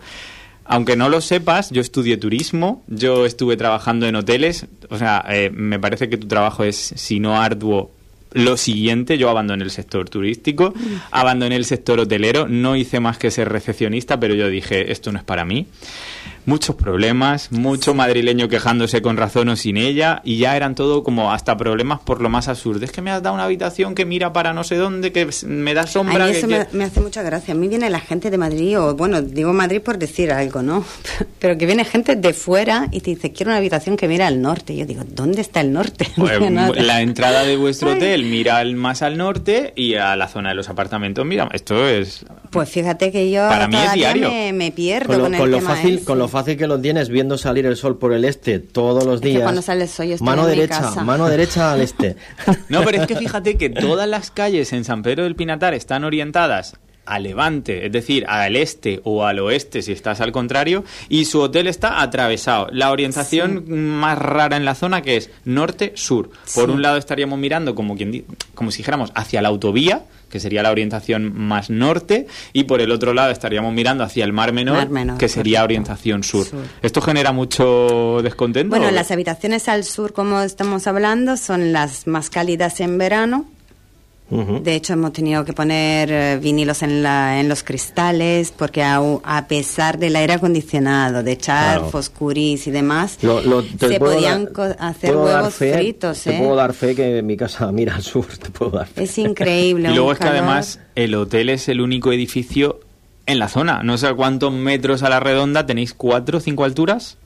Aunque 0.66 0.96
no 0.96 1.10
lo 1.10 1.20
sepas, 1.20 1.72
yo 1.72 1.82
estudié 1.82 2.18
turismo, 2.18 2.84
yo 2.88 3.26
estuve 3.26 3.58
trabajando 3.58 4.08
en 4.08 4.16
hoteles, 4.16 4.68
o 4.90 4.98
sea, 4.98 5.24
eh, 5.30 5.50
me 5.54 5.78
parece 5.78 6.10
que 6.10 6.18
tu 6.18 6.28
trabajo 6.28 6.64
es, 6.64 6.78
si 6.96 7.20
no 7.20 7.42
arduo, 7.42 7.92
Lo 8.34 8.58
siguiente, 8.58 9.18
yo 9.18 9.30
abandoné 9.30 9.64
el 9.64 9.72
sector 9.72 10.10
turístico, 10.10 10.74
abandoné 11.12 11.56
el 11.56 11.66
sector 11.66 12.00
hotelero, 12.00 12.48
no 12.48 12.76
hice 12.76 13.00
más 13.00 13.18
que 13.18 13.32
ser 13.32 13.50
recepcionista, 13.50 14.20
pero 14.20 14.34
yo 14.34 14.50
dije, 14.50 14.92
esto 14.92 15.12
no 15.12 15.20
es 15.20 15.24
para 15.24 15.46
mí 15.46 15.68
muchos 16.46 16.76
problemas, 16.76 17.52
mucho 17.52 17.94
madrileño 17.94 18.48
quejándose 18.48 19.02
con 19.02 19.18
razón 19.18 19.50
o 19.50 19.56
sin 19.56 19.78
ella, 19.78 20.22
y 20.24 20.38
ya 20.38 20.56
eran 20.56 20.76
todo 20.76 21.04
como 21.04 21.32
hasta 21.32 21.58
problemas 21.58 22.00
por 22.00 22.22
lo 22.22 22.30
más 22.30 22.48
absurdo. 22.48 22.86
Es 22.86 22.92
que 22.92 23.02
me 23.02 23.12
has 23.12 23.22
dado 23.22 23.36
una 23.36 23.46
habitación 23.46 23.96
que 23.96 24.06
mira 24.06 24.34
para 24.34 24.54
no 24.54 24.64
sé 24.64 24.76
dónde, 24.76 25.12
que 25.12 25.28
me 25.46 25.74
da 25.74 25.88
sombra. 25.88 26.26
A 26.26 26.30
eso 26.30 26.48
me, 26.48 26.84
hace 26.84 27.02
mucha 27.02 27.22
gracia. 27.24 27.54
A 27.54 27.58
mí 27.58 27.68
viene 27.68 27.90
la 27.90 28.00
gente 28.00 28.30
de 28.30 28.38
Madrid, 28.38 28.80
o 28.80 28.96
bueno, 28.96 29.22
digo 29.22 29.54
Madrid 29.54 29.82
por 29.82 29.98
decir 29.98 30.32
algo, 30.32 30.62
¿no? 30.62 30.86
Pero 31.40 31.58
que 31.58 31.66
viene 31.66 31.86
gente 31.86 32.16
de 32.16 32.34
fuera 32.34 32.88
y 32.92 33.02
te 33.02 33.12
dice, 33.12 33.32
quiero 33.32 33.52
una 33.52 33.58
habitación 33.58 33.98
que 33.98 34.08
mira 34.08 34.28
al 34.28 34.42
norte. 34.42 34.74
Y 34.74 34.78
yo 34.78 34.86
digo, 34.86 35.04
¿dónde 35.08 35.42
está 35.42 35.62
el 35.62 35.72
norte? 35.72 36.08
Pues, 36.24 36.40
la 36.82 37.02
entrada 37.02 37.44
de 37.44 37.58
vuestro 37.58 37.92
hotel 37.92 38.24
mira 38.24 38.64
más 38.76 39.02
al 39.02 39.18
norte 39.18 39.74
y 39.76 39.96
a 39.96 40.16
la 40.16 40.28
zona 40.28 40.50
de 40.50 40.56
los 40.56 40.70
apartamentos, 40.70 41.26
mira, 41.26 41.50
esto 41.52 41.88
es... 41.88 42.26
Pues 42.50 42.70
fíjate 42.70 43.12
que 43.12 43.30
yo 43.30 43.42
para 43.50 43.68
mí 43.68 43.76
es 43.76 43.94
diario. 43.94 44.30
Me, 44.54 44.72
pierdo 44.72 45.20
con, 45.20 45.52
lo, 45.52 45.60
fácil, 45.60 46.04
con 46.04 46.20
lo 46.20 46.28
fácil 46.34 46.58
que 46.58 46.68
lo 46.68 46.80
tienes 46.80 47.08
viendo 47.08 47.38
salir 47.38 47.66
el 47.66 47.78
sol 47.78 47.98
por 47.98 48.12
el 48.12 48.26
este 48.26 48.60
todos 48.60 49.06
los 49.06 49.22
días. 49.22 49.44
cuando 49.44 49.62
sale 49.62 49.84
el 49.84 49.90
sol 49.90 50.08
yo 50.08 50.18
mano 50.20 50.46
derecha, 50.46 50.92
mano 51.04 51.30
derecha 51.30 51.72
al 51.72 51.82
este. 51.82 52.18
No, 52.70 52.84
pero 52.84 53.02
es 53.02 53.08
que 53.08 53.16
fíjate 53.16 53.56
que 53.58 53.70
todas 53.70 54.08
las 54.08 54.32
calles 54.32 54.74
en 54.74 54.84
San 54.84 55.04
Pedro 55.04 55.24
del 55.24 55.36
Pinatar 55.36 55.74
están 55.74 56.04
orientadas 56.04 56.76
a 57.06 57.20
levante, 57.20 57.86
es 57.86 57.92
decir, 57.92 58.26
al 58.28 58.56
este 58.56 59.02
o 59.04 59.26
al 59.26 59.40
oeste 59.40 59.82
si 59.82 59.92
estás 59.92 60.22
al 60.22 60.32
contrario, 60.32 60.84
y 61.10 61.26
su 61.26 61.42
hotel 61.42 61.68
está 61.68 62.02
atravesado. 62.02 62.68
La 62.72 62.92
orientación 62.92 63.66
más 63.68 64.18
rara 64.18 64.58
en 64.58 64.66
la 64.66 64.76
zona 64.76 65.02
que 65.02 65.18
es 65.18 65.30
norte-sur. 65.46 66.30
Por 66.56 66.70
un 66.70 66.82
lado 66.82 66.98
estaríamos 66.98 67.40
mirando 67.40 67.76
como 67.76 67.96
quien 67.96 68.26
como 68.56 68.72
si 68.72 68.78
dijéramos 68.78 69.12
hacia 69.16 69.42
la 69.42 69.50
autovía, 69.50 70.04
que 70.30 70.40
sería 70.40 70.64
la 70.64 70.72
orientación 70.72 71.32
más 71.36 71.70
norte, 71.70 72.28
y 72.54 72.64
por 72.64 72.82
el 72.82 72.92
otro 72.92 73.14
lado 73.14 73.32
estaríamos 73.32 73.74
mirando 73.74 74.04
hacia 74.04 74.26
el 74.26 74.34
Mar 74.34 74.52
Menor, 74.54 75.18
que 75.18 75.30
sería 75.30 75.64
orientación 75.64 76.24
sur. 76.24 76.48
¿Esto 76.82 77.02
genera 77.02 77.32
mucho 77.32 78.20
descontento? 78.24 78.76
Bueno, 78.76 78.92
las 78.92 79.12
habitaciones 79.12 79.68
al 79.68 79.84
sur, 79.84 80.14
como 80.14 80.42
estamos 80.42 80.88
hablando, 80.88 81.38
son 81.38 81.72
las 81.74 82.08
más 82.08 82.30
cálidas 82.30 82.80
en 82.80 82.98
verano 82.98 83.46
de 84.30 84.76
hecho, 84.76 84.94
hemos 84.94 85.14
tenido 85.14 85.46
que 85.46 85.54
poner 85.54 86.12
eh, 86.12 86.40
vinilos 86.42 86.82
en, 86.82 87.04
la, 87.04 87.40
en 87.40 87.50
los 87.50 87.64
cristales 87.64 88.52
porque 88.52 88.82
a, 88.84 89.46
pesar 89.48 90.00
del 90.00 90.16
aire 90.16 90.34
acondicionado, 90.34 91.22
de 91.22 91.34
echar 91.34 91.90
foscuris 91.92 92.66
y 92.68 92.72
demás, 92.72 93.18
se 93.20 94.00
podían 94.00 94.50
hacer 94.80 95.16
huevos 95.16 95.54
fritos. 95.54 96.24
Te 96.24 96.36
¿eh? 96.36 96.40
puedo 96.40 96.56
dar 96.56 96.74
fe 96.74 96.96
que 96.96 97.22
mi 97.22 97.38
casa 97.38 97.72
mira 97.72 97.96
al 97.96 98.04
sur. 98.04 98.26
Te 98.26 98.50
puedo 98.50 98.72
dar 98.72 98.88
Es 98.96 99.18
increíble. 99.18 99.90
y 99.92 99.94
luego 99.94 100.12
es 100.12 100.20
que 100.20 100.28
además 100.28 100.80
el 100.96 101.14
hotel 101.16 101.50
es 101.50 101.70
el 101.70 101.82
único 101.82 102.12
edificio 102.12 102.80
en 103.26 103.40
la 103.40 103.50
zona. 103.50 103.84
No 103.84 103.98
sé 103.98 104.14
cuántos 104.14 104.52
metros 104.52 105.04
a 105.04 105.10
la 105.10 105.20
redonda 105.20 105.66
tenéis, 105.66 105.94
cuatro 105.94 106.40
o 106.40 106.42
cinco 106.42 106.64
alturas. 106.64 107.18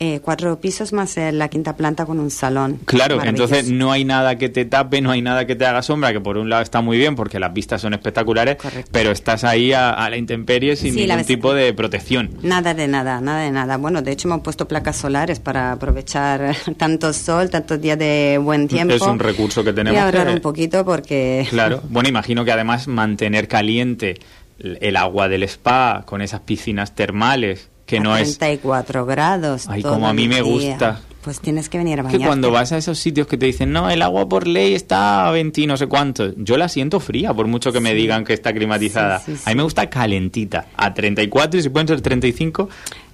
Eh, 0.00 0.20
cuatro 0.22 0.60
pisos 0.60 0.92
más 0.92 1.16
la 1.16 1.48
quinta 1.48 1.76
planta 1.76 2.04
con 2.04 2.18
un 2.18 2.30
salón. 2.30 2.80
Claro, 2.84 3.22
entonces 3.22 3.70
no 3.70 3.92
hay 3.92 4.04
nada 4.04 4.36
que 4.36 4.48
te 4.48 4.64
tape, 4.64 5.00
no 5.00 5.12
hay 5.12 5.22
nada 5.22 5.46
que 5.46 5.54
te 5.54 5.64
haga 5.66 5.82
sombra, 5.82 6.12
que 6.12 6.20
por 6.20 6.36
un 6.36 6.50
lado 6.50 6.62
está 6.62 6.80
muy 6.80 6.98
bien 6.98 7.14
porque 7.14 7.38
las 7.38 7.54
vistas 7.54 7.80
son 7.80 7.94
espectaculares, 7.94 8.56
pero 8.90 9.12
estás 9.12 9.44
ahí 9.44 9.72
a, 9.72 10.08
la 10.10 10.16
intemperie 10.16 10.74
sin 10.74 10.96
ningún 10.96 11.24
tipo 11.24 11.54
de 11.54 11.72
protección. 11.72 12.30
Nada 12.42 12.74
de 12.74 12.88
nada, 12.88 13.20
nada 13.20 13.42
de 13.42 13.52
nada. 13.52 13.76
Bueno, 13.76 14.02
de 14.02 14.12
hecho 14.12 14.26
hemos 14.26 14.40
puesto 14.40 14.66
placas 14.66 14.96
solares 14.96 15.38
para 15.38 15.72
aprovechar 15.72 16.56
tanto 16.76 17.12
sol, 17.12 17.48
tantos 17.48 17.80
días 17.80 17.98
de 17.98 18.38
buen 18.42 18.66
tiempo. 18.66 18.94
Es 18.94 19.02
un 19.02 19.20
recurso 19.20 19.62
que 19.62 19.72
tenemos. 19.72 19.96
Y 19.96 20.02
ahorrar 20.02 20.28
un 20.28 20.40
poquito 20.40 20.84
porque... 20.84 21.46
Claro, 21.50 21.82
bueno, 21.88 22.08
imagino 22.08 22.44
que 22.44 22.50
además 22.50 22.88
mantener 22.88 23.46
caliente 23.46 24.18
el 24.58 24.96
agua 24.96 25.28
del 25.28 25.44
spa 25.44 26.02
con 26.06 26.20
esas 26.20 26.40
piscinas 26.40 26.94
termales 26.94 27.70
que 27.86 28.00
no 28.00 28.14
34 28.14 29.06
grados. 29.06 29.66
Ay, 29.68 29.82
como 29.82 30.08
a 30.08 30.12
mí 30.12 30.28
me 30.28 30.42
gusta. 30.42 31.00
Pues 31.24 31.40
tienes 31.40 31.70
que 31.70 31.78
venir 31.78 32.00
a 32.00 32.02
bañarte. 32.02 32.22
Que 32.22 32.26
cuando 32.26 32.50
vas 32.50 32.72
a 32.72 32.76
esos 32.76 32.98
sitios 32.98 33.26
que 33.26 33.38
te 33.38 33.46
dicen, 33.46 33.72
no, 33.72 33.88
el 33.88 34.02
agua 34.02 34.28
por 34.28 34.46
ley 34.46 34.74
está 34.74 35.26
a 35.26 35.30
20 35.30 35.54
no 35.66 35.76
sé 35.76 35.86
cuánto, 35.86 36.34
yo 36.36 36.58
la 36.58 36.68
siento 36.68 37.00
fría, 37.00 37.32
por 37.32 37.46
mucho 37.46 37.72
que 37.72 37.80
me 37.80 37.94
digan 37.94 38.24
que 38.24 38.34
está 38.34 38.52
climatizada. 38.52 39.22
a 39.44 39.50
mí 39.50 39.56
me 39.56 39.62
gusta 39.62 39.88
calentita, 39.88 40.66
a 40.76 40.92
34 40.92 41.60
y 41.60 41.62
si 41.62 41.68
pueden 41.70 41.88
ser 41.88 42.00
35. 42.02 42.68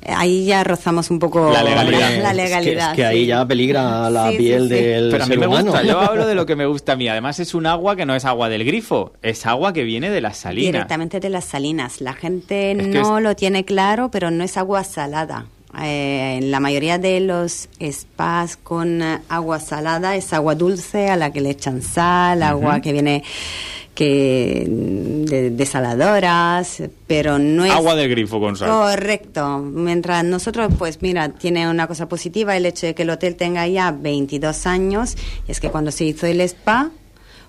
Ahí 0.07 0.47
ya 0.47 0.65
rozamos 0.65 1.11
un 1.11 1.19
poco 1.19 1.53
la 1.53 1.63
legalidad. 1.63 2.23
La 2.23 2.33
legalidad 2.33 2.91
es 2.91 2.97
que, 2.97 3.05
ahí 3.05 3.27
ya 3.27 3.47
peligra 3.47 4.11
la 4.11 4.31
piel 4.31 4.69
del 4.69 5.11
Pero 5.11 5.25
a 5.25 5.27
mí 5.27 5.37
me 5.37 5.47
gusta, 5.47 5.83
yo 5.83 6.01
hablo 6.01 6.27
de 6.27 6.35
lo 6.35 6.47
que 6.47 6.57
me 6.57 6.67
gusta 6.67 6.93
a 6.93 6.97
mí. 6.97 7.07
Además 7.07 7.39
es 7.39 7.55
un 7.55 7.67
agua 7.67 7.95
que 7.95 8.07
no 8.07 8.17
es 8.17 8.25
agua 8.25 8.49
del 8.49 8.65
grifo, 8.65 9.13
es 9.23 9.47
agua 9.47 9.73
que 9.73 9.85
viene 9.85 10.11
de 10.11 10.21
las 10.21 10.39
salinas. 10.39 10.73
Directamente 10.73 11.21
de 11.21 11.29
las 11.29 11.45
salinas. 11.45 12.01
La 12.01 12.15
gente 12.15 12.75
no 12.75 13.21
lo 13.21 13.37
tiene 13.37 13.65
claro, 13.65 14.11
pero 14.11 14.31
no 14.31 14.43
es 14.43 14.57
agua 14.57 14.83
salada. 14.85 15.47
Eh, 15.79 16.39
en 16.39 16.51
la 16.51 16.59
mayoría 16.59 16.99
de 16.99 17.21
los 17.21 17.69
spas 17.81 18.57
con 18.57 19.03
agua 19.29 19.61
salada 19.61 20.17
es 20.17 20.33
agua 20.33 20.55
dulce 20.55 21.09
a 21.09 21.17
la 21.17 21.33
que 21.33 21.41
le 21.41 21.51
echan 21.51 21.81
sal, 21.81 22.43
agua 22.43 22.81
que 22.81 22.93
viene 22.93 23.23
que 23.95 24.67
de 24.67 25.51
desaladoras, 25.51 26.83
pero 27.07 27.39
no 27.39 27.65
es 27.65 27.73
agua 27.73 27.95
del 27.95 28.09
grifo 28.09 28.41
con 28.41 28.57
sal. 28.57 28.71
Correcto. 28.71 29.59
Mientras 29.59 30.25
nosotros, 30.25 30.73
pues 30.79 31.03
mira, 31.03 31.29
tiene 31.29 31.69
una 31.69 31.87
cosa 31.87 32.09
positiva 32.09 32.57
el 32.57 32.67
hecho 32.67 32.87
de 32.87 32.95
que 32.95 33.03
el 33.03 33.11
hotel 33.11 33.37
tenga 33.37 33.67
ya 33.69 33.91
22 33.93 34.67
años, 34.67 35.17
y 35.47 35.53
es 35.53 35.61
que 35.61 35.71
cuando 35.71 35.91
se 35.91 36.05
hizo 36.05 36.27
el 36.27 36.41
spa, 36.41 36.91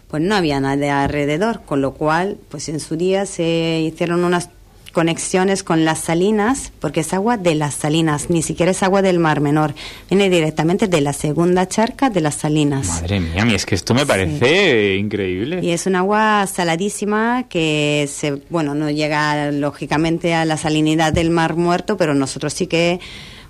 pues 0.09 0.21
no 0.21 0.35
había 0.35 0.59
nada 0.59 1.03
alrededor, 1.03 1.61
con 1.63 1.81
lo 1.81 1.93
cual, 1.93 2.37
pues 2.49 2.67
en 2.67 2.81
su 2.81 2.97
día 2.97 3.25
se 3.25 3.79
hicieron 3.79 4.25
unas 4.25 4.49
conexiones 4.91 5.63
con 5.63 5.85
las 5.85 5.99
salinas, 5.99 6.71
porque 6.79 7.01
es 7.01 7.13
agua 7.13 7.37
de 7.37 7.55
las 7.55 7.75
salinas, 7.75 8.29
ni 8.29 8.41
siquiera 8.41 8.71
es 8.71 8.83
agua 8.83 9.01
del 9.01 9.19
Mar 9.19 9.41
Menor, 9.41 9.73
viene 10.09 10.29
directamente 10.29 10.87
de 10.87 11.01
la 11.01 11.13
segunda 11.13 11.67
charca 11.67 12.09
de 12.09 12.21
las 12.21 12.35
salinas. 12.35 12.87
Madre 12.87 13.19
mía, 13.19 13.55
es 13.55 13.65
que 13.65 13.75
esto 13.75 13.93
me 13.93 14.05
parece 14.05 14.95
increíble. 14.95 15.59
Y 15.61 15.71
es 15.71 15.85
un 15.85 15.95
agua 15.95 16.45
saladísima 16.47 17.45
que 17.49 18.09
se, 18.11 18.41
bueno, 18.49 18.75
no 18.75 18.89
llega 18.89 19.51
lógicamente 19.51 20.33
a 20.33 20.45
la 20.45 20.57
salinidad 20.57 21.13
del 21.13 21.29
Mar 21.29 21.55
Muerto, 21.55 21.97
pero 21.97 22.13
nosotros 22.13 22.53
sí 22.53 22.67
que 22.67 22.99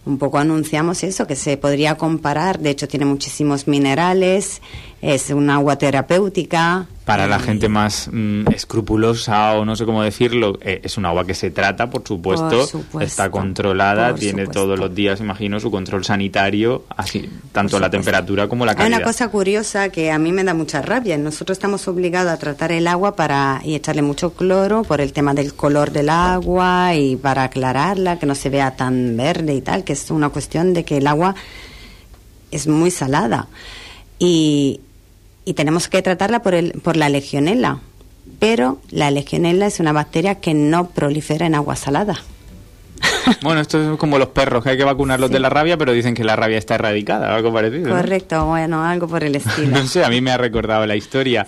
un 0.06 0.18
poco 0.18 0.40
anunciamos 0.40 1.04
eso, 1.04 1.28
que 1.28 1.36
se 1.36 1.58
podría 1.58 1.96
comparar, 1.96 2.60
de 2.60 2.72
hecho 2.72 2.88
tiene 2.88 3.06
muchísimos 3.06 3.68
minerales, 3.68 4.62
es 5.02 5.30
un 5.32 5.50
agua 5.50 5.78
terapéutica, 5.78 6.88
para 7.12 7.28
la 7.28 7.40
gente 7.40 7.68
más 7.68 8.10
mm, 8.10 8.54
escrupulosa 8.54 9.56
o 9.56 9.66
no 9.66 9.76
sé 9.76 9.86
cómo 9.86 10.02
decirlo, 10.02 10.58
eh, 10.62 10.80
es 10.84 10.98
un 10.98 11.06
agua 11.06 11.26
que 11.26 11.34
se 11.34 11.52
trata, 11.52 11.90
por 11.90 12.08
supuesto, 12.08 12.66
está 13.02 13.30
controlada, 13.30 14.16
tiene 14.16 14.48
todos 14.48 14.80
los 14.80 14.96
días, 14.96 15.20
imagino, 15.20 15.60
su 15.60 15.70
control 15.72 16.06
sanitario, 16.06 16.86
así 16.96 17.30
tanto 17.52 17.80
la 17.80 17.90
temperatura 17.90 18.48
como 18.48 18.66
la 18.66 18.76
calidad. 18.76 18.94
Hay 18.98 19.04
una 19.04 19.06
cosa 19.06 19.28
curiosa 19.30 19.90
que 19.90 20.10
a 20.10 20.20
mí 20.20 20.32
me 20.32 20.46
da 20.46 20.54
mucha 20.54 20.82
rabia. 20.82 21.18
Nosotros 21.18 21.58
estamos 21.58 21.86
obligados 21.90 22.32
a 22.32 22.38
tratar 22.38 22.72
el 22.72 22.88
agua 22.88 23.16
para 23.16 23.62
y 23.66 23.76
echarle 23.76 24.04
mucho 24.04 24.34
cloro 24.34 24.84
por 24.84 25.02
el 25.02 25.12
tema 25.12 25.34
del 25.34 25.54
color 25.54 25.92
del 25.92 26.10
agua 26.10 26.96
y 26.96 27.18
para 27.18 27.44
aclararla, 27.44 28.20
que 28.20 28.26
no 28.26 28.36
se 28.36 28.50
vea 28.50 28.78
tan 28.78 29.18
verde 29.18 29.54
y 29.54 29.62
tal, 29.62 29.84
que 29.84 29.94
es 29.94 30.12
una 30.12 30.30
cuestión 30.30 30.74
de 30.74 30.86
que 30.86 30.98
el 30.98 31.08
agua 31.08 31.36
es 32.52 32.68
muy 32.68 32.90
salada. 32.90 33.48
Y, 34.18 34.80
y 35.46 35.54
tenemos 35.54 35.88
que 35.88 36.02
tratarla 36.02 36.42
por, 36.42 36.54
el, 36.54 36.74
por 36.74 36.98
la 36.98 37.10
legionela. 37.10 37.80
Pero 38.40 38.80
la 38.90 39.12
legionela 39.12 39.68
es 39.68 39.80
una 39.80 39.94
bacteria 39.94 40.36
que 40.36 40.54
no 40.54 40.90
prolifera 40.90 41.46
en 41.46 41.56
agua 41.56 41.76
salada. 41.76 42.22
Bueno, 43.44 43.62
esto 43.62 43.94
es 43.94 43.98
como 44.00 44.18
los 44.18 44.30
perros, 44.30 44.64
que 44.64 44.72
hay 44.72 44.78
que 44.78 44.84
vacunarlos 44.84 45.30
de 45.30 45.40
la 45.40 45.50
rabia, 45.50 45.78
pero 45.78 45.92
dicen 45.92 46.16
que 46.16 46.24
la 46.24 46.36
rabia 46.36 46.58
está 46.58 46.76
erradicada, 46.76 47.36
algo 47.36 47.54
parecido. 47.54 47.96
Correcto, 47.96 48.46
bueno, 48.46 48.84
algo 48.84 49.08
por 49.08 49.24
el 49.24 49.36
estilo. 49.36 49.70
no 49.80 49.88
sé, 49.88 50.04
a 50.04 50.10
mí 50.10 50.22
me 50.22 50.32
ha 50.32 50.38
recordado 50.38 50.86
la 50.86 50.96
historia. 50.96 51.48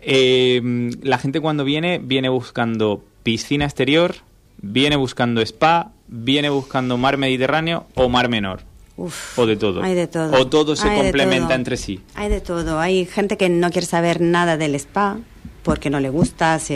Eh, 0.00 0.90
la 1.02 1.18
gente 1.18 1.40
cuando 1.40 1.64
viene, 1.64 2.00
viene 2.02 2.28
buscando 2.28 3.04
piscina 3.24 3.64
exterior, 3.64 4.16
viene 4.60 4.96
buscando 4.96 5.40
spa, 5.40 5.90
viene 6.06 6.50
buscando 6.50 6.96
mar 6.96 7.16
Mediterráneo 7.16 7.86
o 7.94 8.08
mar 8.08 8.28
menor 8.28 8.62
o 9.36 9.46
de 9.46 9.56
todo. 9.56 9.82
Hay 9.82 9.94
de 9.94 10.06
todo. 10.06 10.40
O 10.40 10.46
todo 10.46 10.74
se 10.76 10.92
complementa 10.92 11.54
entre 11.54 11.76
sí. 11.76 12.00
Hay 12.14 12.28
de 12.28 12.40
todo. 12.40 12.80
Hay 12.80 13.06
gente 13.06 13.36
que 13.36 13.48
no 13.48 13.70
quiere 13.70 13.86
saber 13.86 14.20
nada 14.20 14.56
del 14.56 14.74
spa 14.74 15.18
porque 15.62 15.90
no 15.90 16.00
le 16.00 16.10
gusta. 16.10 16.58
Si 16.58 16.74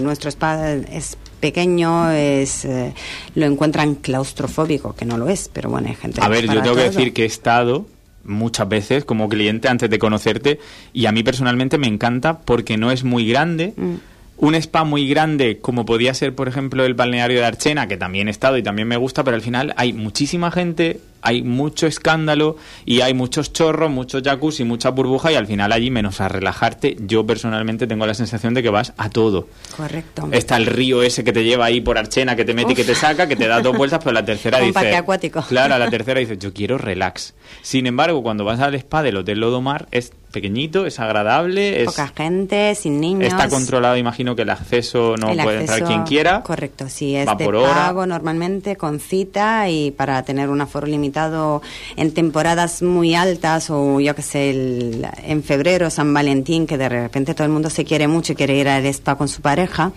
nuestro 0.00 0.30
spa 0.30 0.72
es 0.72 1.18
pequeño, 1.40 2.10
es 2.10 2.64
eh, 2.64 2.94
lo 3.34 3.46
encuentran 3.46 3.96
claustrofóbico, 3.96 4.94
que 4.94 5.04
no 5.04 5.18
lo 5.18 5.28
es, 5.28 5.50
pero 5.52 5.70
bueno, 5.70 5.88
hay 5.88 5.94
gente. 5.94 6.20
A 6.22 6.28
ver, 6.28 6.46
yo 6.46 6.62
tengo 6.62 6.76
que 6.76 6.82
decir 6.82 7.12
que 7.12 7.24
he 7.24 7.26
estado 7.26 7.86
muchas 8.24 8.68
veces 8.68 9.04
como 9.04 9.28
cliente 9.28 9.68
antes 9.68 9.88
de 9.88 9.98
conocerte 9.98 10.60
y 10.92 11.06
a 11.06 11.12
mí 11.12 11.22
personalmente 11.22 11.78
me 11.78 11.86
encanta 11.86 12.40
porque 12.40 12.76
no 12.76 12.90
es 12.90 13.04
muy 13.04 13.28
grande. 13.28 13.74
Mm 13.76 13.94
un 14.38 14.54
spa 14.54 14.84
muy 14.84 15.08
grande 15.08 15.58
como 15.60 15.84
podía 15.84 16.14
ser 16.14 16.34
por 16.34 16.48
ejemplo 16.48 16.84
el 16.84 16.94
balneario 16.94 17.40
de 17.40 17.44
Archena 17.44 17.88
que 17.88 17.96
también 17.96 18.28
he 18.28 18.30
estado 18.30 18.56
y 18.56 18.62
también 18.62 18.88
me 18.88 18.96
gusta 18.96 19.24
pero 19.24 19.34
al 19.34 19.42
final 19.42 19.74
hay 19.76 19.92
muchísima 19.92 20.50
gente 20.50 21.00
hay 21.22 21.42
mucho 21.42 21.86
escándalo 21.86 22.56
y 22.84 23.00
hay 23.00 23.14
muchos 23.14 23.52
chorros, 23.52 23.90
muchos 23.90 24.22
jacuzzi, 24.22 24.64
mucha 24.64 24.90
burbuja 24.90 25.32
y 25.32 25.34
al 25.36 25.46
final 25.46 25.72
allí 25.72 25.90
menos 25.90 26.20
a 26.20 26.28
relajarte, 26.28 26.96
yo 27.00 27.26
personalmente 27.26 27.86
tengo 27.86 28.06
la 28.06 28.14
sensación 28.14 28.54
de 28.54 28.62
que 28.62 28.70
vas 28.70 28.92
a 28.96 29.10
todo. 29.10 29.48
Correcto. 29.76 30.28
Está 30.32 30.56
el 30.56 30.66
río 30.66 31.02
ese 31.02 31.24
que 31.24 31.32
te 31.32 31.44
lleva 31.44 31.66
ahí 31.66 31.80
por 31.80 31.98
Archena, 31.98 32.36
que 32.36 32.44
te 32.44 32.54
mete 32.54 32.72
y 32.72 32.76
que 32.76 32.84
te 32.84 32.94
saca, 32.94 33.26
que 33.28 33.36
te 33.36 33.46
da 33.48 33.60
dos 33.60 33.76
vueltas, 33.76 34.00
pero 34.02 34.12
la 34.12 34.24
tercera 34.24 34.58
Un 34.58 34.64
dice... 34.64 34.74
parque 34.74 34.96
acuático. 34.96 35.42
Claro, 35.48 35.78
la 35.78 35.90
tercera 35.90 36.20
dice, 36.20 36.36
yo 36.38 36.52
quiero 36.52 36.78
relax. 36.78 37.34
Sin 37.62 37.86
embargo, 37.86 38.22
cuando 38.22 38.44
vas 38.44 38.60
al 38.60 38.74
spa 38.74 39.02
del 39.02 39.16
Hotel 39.16 39.40
Lodomar 39.40 39.88
es 39.90 40.12
pequeñito, 40.32 40.84
es 40.84 41.00
agradable, 41.00 41.80
es, 41.82 41.86
Poca 41.86 42.12
gente, 42.14 42.74
sin 42.74 43.00
niños. 43.00 43.28
está 43.32 43.48
controlado, 43.48 43.96
imagino 43.96 44.36
que 44.36 44.42
el 44.42 44.50
acceso 44.50 45.14
no 45.16 45.30
El 45.30 45.40
puede 45.42 45.60
entrar 45.60 45.78
acceso- 45.78 45.86
quien 45.86 46.02
quiera. 46.04 46.42
Correcto, 46.42 46.86
sí, 46.90 47.16
es 47.16 47.26
de 47.38 47.46
hora. 47.46 47.72
pago 47.72 48.04
normalmente 48.04 48.76
con 48.76 49.00
cita 49.00 49.70
y 49.70 49.90
para 49.90 50.22
tener 50.24 50.50
un 50.50 50.60
aforo 50.60 50.86
limitado 50.86 51.08
en 51.96 52.12
temporadas 52.12 52.82
muy 52.82 53.14
altas 53.14 53.70
o 53.70 54.00
yo 54.00 54.14
que 54.14 54.22
sé, 54.22 54.50
el- 54.50 55.06
en 55.24 55.42
febrero, 55.42 55.90
San 55.90 56.12
Valentín, 56.14 56.66
que 56.66 56.78
de 56.78 56.88
repente 56.88 57.34
todo 57.34 57.44
el 57.44 57.52
mundo 57.52 57.70
se 57.70 57.84
quiere 57.84 58.06
mucho 58.08 58.32
y 58.32 58.36
quiere 58.36 58.56
ir 58.56 58.68
al 58.68 58.86
spa 58.86 59.16
con 59.16 59.28
su 59.28 59.40
pareja, 59.42 59.92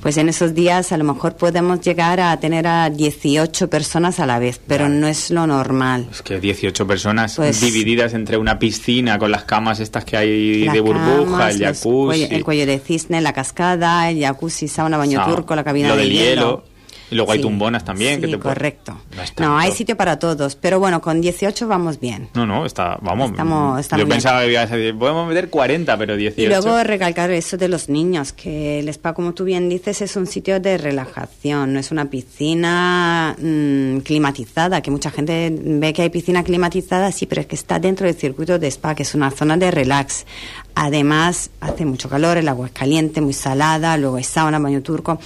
pues 0.00 0.16
en 0.16 0.28
esos 0.28 0.54
días 0.54 0.92
a 0.92 0.96
lo 0.96 1.04
mejor 1.04 1.36
podemos 1.36 1.80
llegar 1.80 2.20
a 2.20 2.38
tener 2.38 2.66
a 2.66 2.88
18 2.90 3.68
personas 3.68 4.20
a 4.20 4.26
la 4.26 4.38
vez, 4.38 4.60
pero 4.66 4.88
no 4.88 5.08
es 5.08 5.30
lo 5.30 5.46
normal. 5.46 6.06
Es 6.10 6.22
que 6.22 6.38
18 6.38 6.86
personas 6.86 7.34
Pues- 7.36 7.60
divididas 7.60 8.14
entre 8.14 8.36
una 8.36 8.58
piscina 8.58 9.18
con 9.18 9.30
las 9.30 9.44
camas 9.44 9.80
estas 9.80 10.04
que 10.04 10.16
hay 10.16 10.68
de 10.68 10.80
burbuja, 10.80 11.24
camas, 11.30 11.54
el 11.54 11.62
jacuzzi, 11.62 12.20
cuello- 12.20 12.28
el 12.30 12.44
cuello 12.44 12.66
de 12.66 12.78
cisne, 12.78 13.20
la 13.20 13.32
cascada, 13.32 14.08
el 14.10 14.20
jacuzzi, 14.20 14.68
sauna, 14.68 14.96
baño 14.98 15.18
Sa- 15.24 15.26
turco, 15.34 15.54
la 15.56 15.64
cabina 15.64 15.88
lo 15.88 15.96
de 15.96 16.02
del 16.02 16.12
hielo. 16.12 16.64
Y 17.10 17.14
luego 17.14 17.32
hay 17.32 17.40
tumbonas 17.40 17.84
también. 17.84 18.16
Sí, 18.16 18.26
que 18.26 18.32
te 18.32 18.38
correcto. 18.38 19.00
No, 19.38 19.56
hay 19.58 19.72
sitio 19.72 19.96
para 19.96 20.18
todos, 20.18 20.56
pero 20.56 20.78
bueno, 20.78 21.00
con 21.00 21.20
18 21.20 21.66
vamos 21.66 21.98
bien. 22.00 22.28
No, 22.34 22.46
no, 22.46 22.66
está, 22.66 22.98
vamos. 23.00 23.30
Estamos- 23.30 23.80
estamos 23.80 24.00
yo 24.02 24.06
bien. 24.06 24.16
pensaba 24.16 24.42
que 24.42 24.52
ibas 24.52 24.70
a 24.70 24.76
decir, 24.76 24.98
podemos 24.98 25.26
meter 25.28 25.48
40, 25.48 25.96
pero 25.96 26.16
18. 26.16 26.42
Y 26.42 26.46
luego 26.46 26.82
recalcar 26.84 27.30
eso 27.30 27.56
de 27.56 27.68
los 27.68 27.88
niños, 27.88 28.32
que 28.32 28.80
el 28.80 28.88
spa, 28.90 29.14
como 29.14 29.32
tú 29.32 29.44
bien 29.44 29.68
dices, 29.68 30.02
es 30.02 30.16
un 30.16 30.26
sitio 30.26 30.60
de 30.60 30.76
relajación, 30.78 31.72
no 31.72 31.80
es 31.80 31.90
una 31.90 32.10
piscina 32.10 33.36
mm, 33.38 33.98
climatizada, 34.00 34.80
que 34.82 34.90
mucha 34.90 35.10
gente 35.10 35.52
ve 35.60 35.92
que 35.92 36.02
hay 36.02 36.10
piscina 36.10 36.42
climatizada, 36.42 37.10
sí, 37.12 37.26
pero 37.26 37.40
es 37.40 37.46
que 37.46 37.54
está 37.56 37.78
dentro 37.78 38.06
del 38.06 38.16
circuito 38.16 38.58
de 38.58 38.68
spa, 38.68 38.94
que 38.94 39.02
es 39.02 39.14
una 39.14 39.30
zona 39.30 39.56
de 39.56 39.70
relax. 39.70 40.26
Además, 40.74 41.50
hace 41.60 41.84
mucho 41.84 42.08
calor, 42.08 42.36
el 42.38 42.48
agua 42.48 42.66
es 42.66 42.72
caliente, 42.72 43.20
muy 43.20 43.32
salada, 43.32 43.96
luego 43.96 44.16
hay 44.16 44.24
sauna, 44.24 44.58
baño 44.58 44.80
turco. 44.82 45.18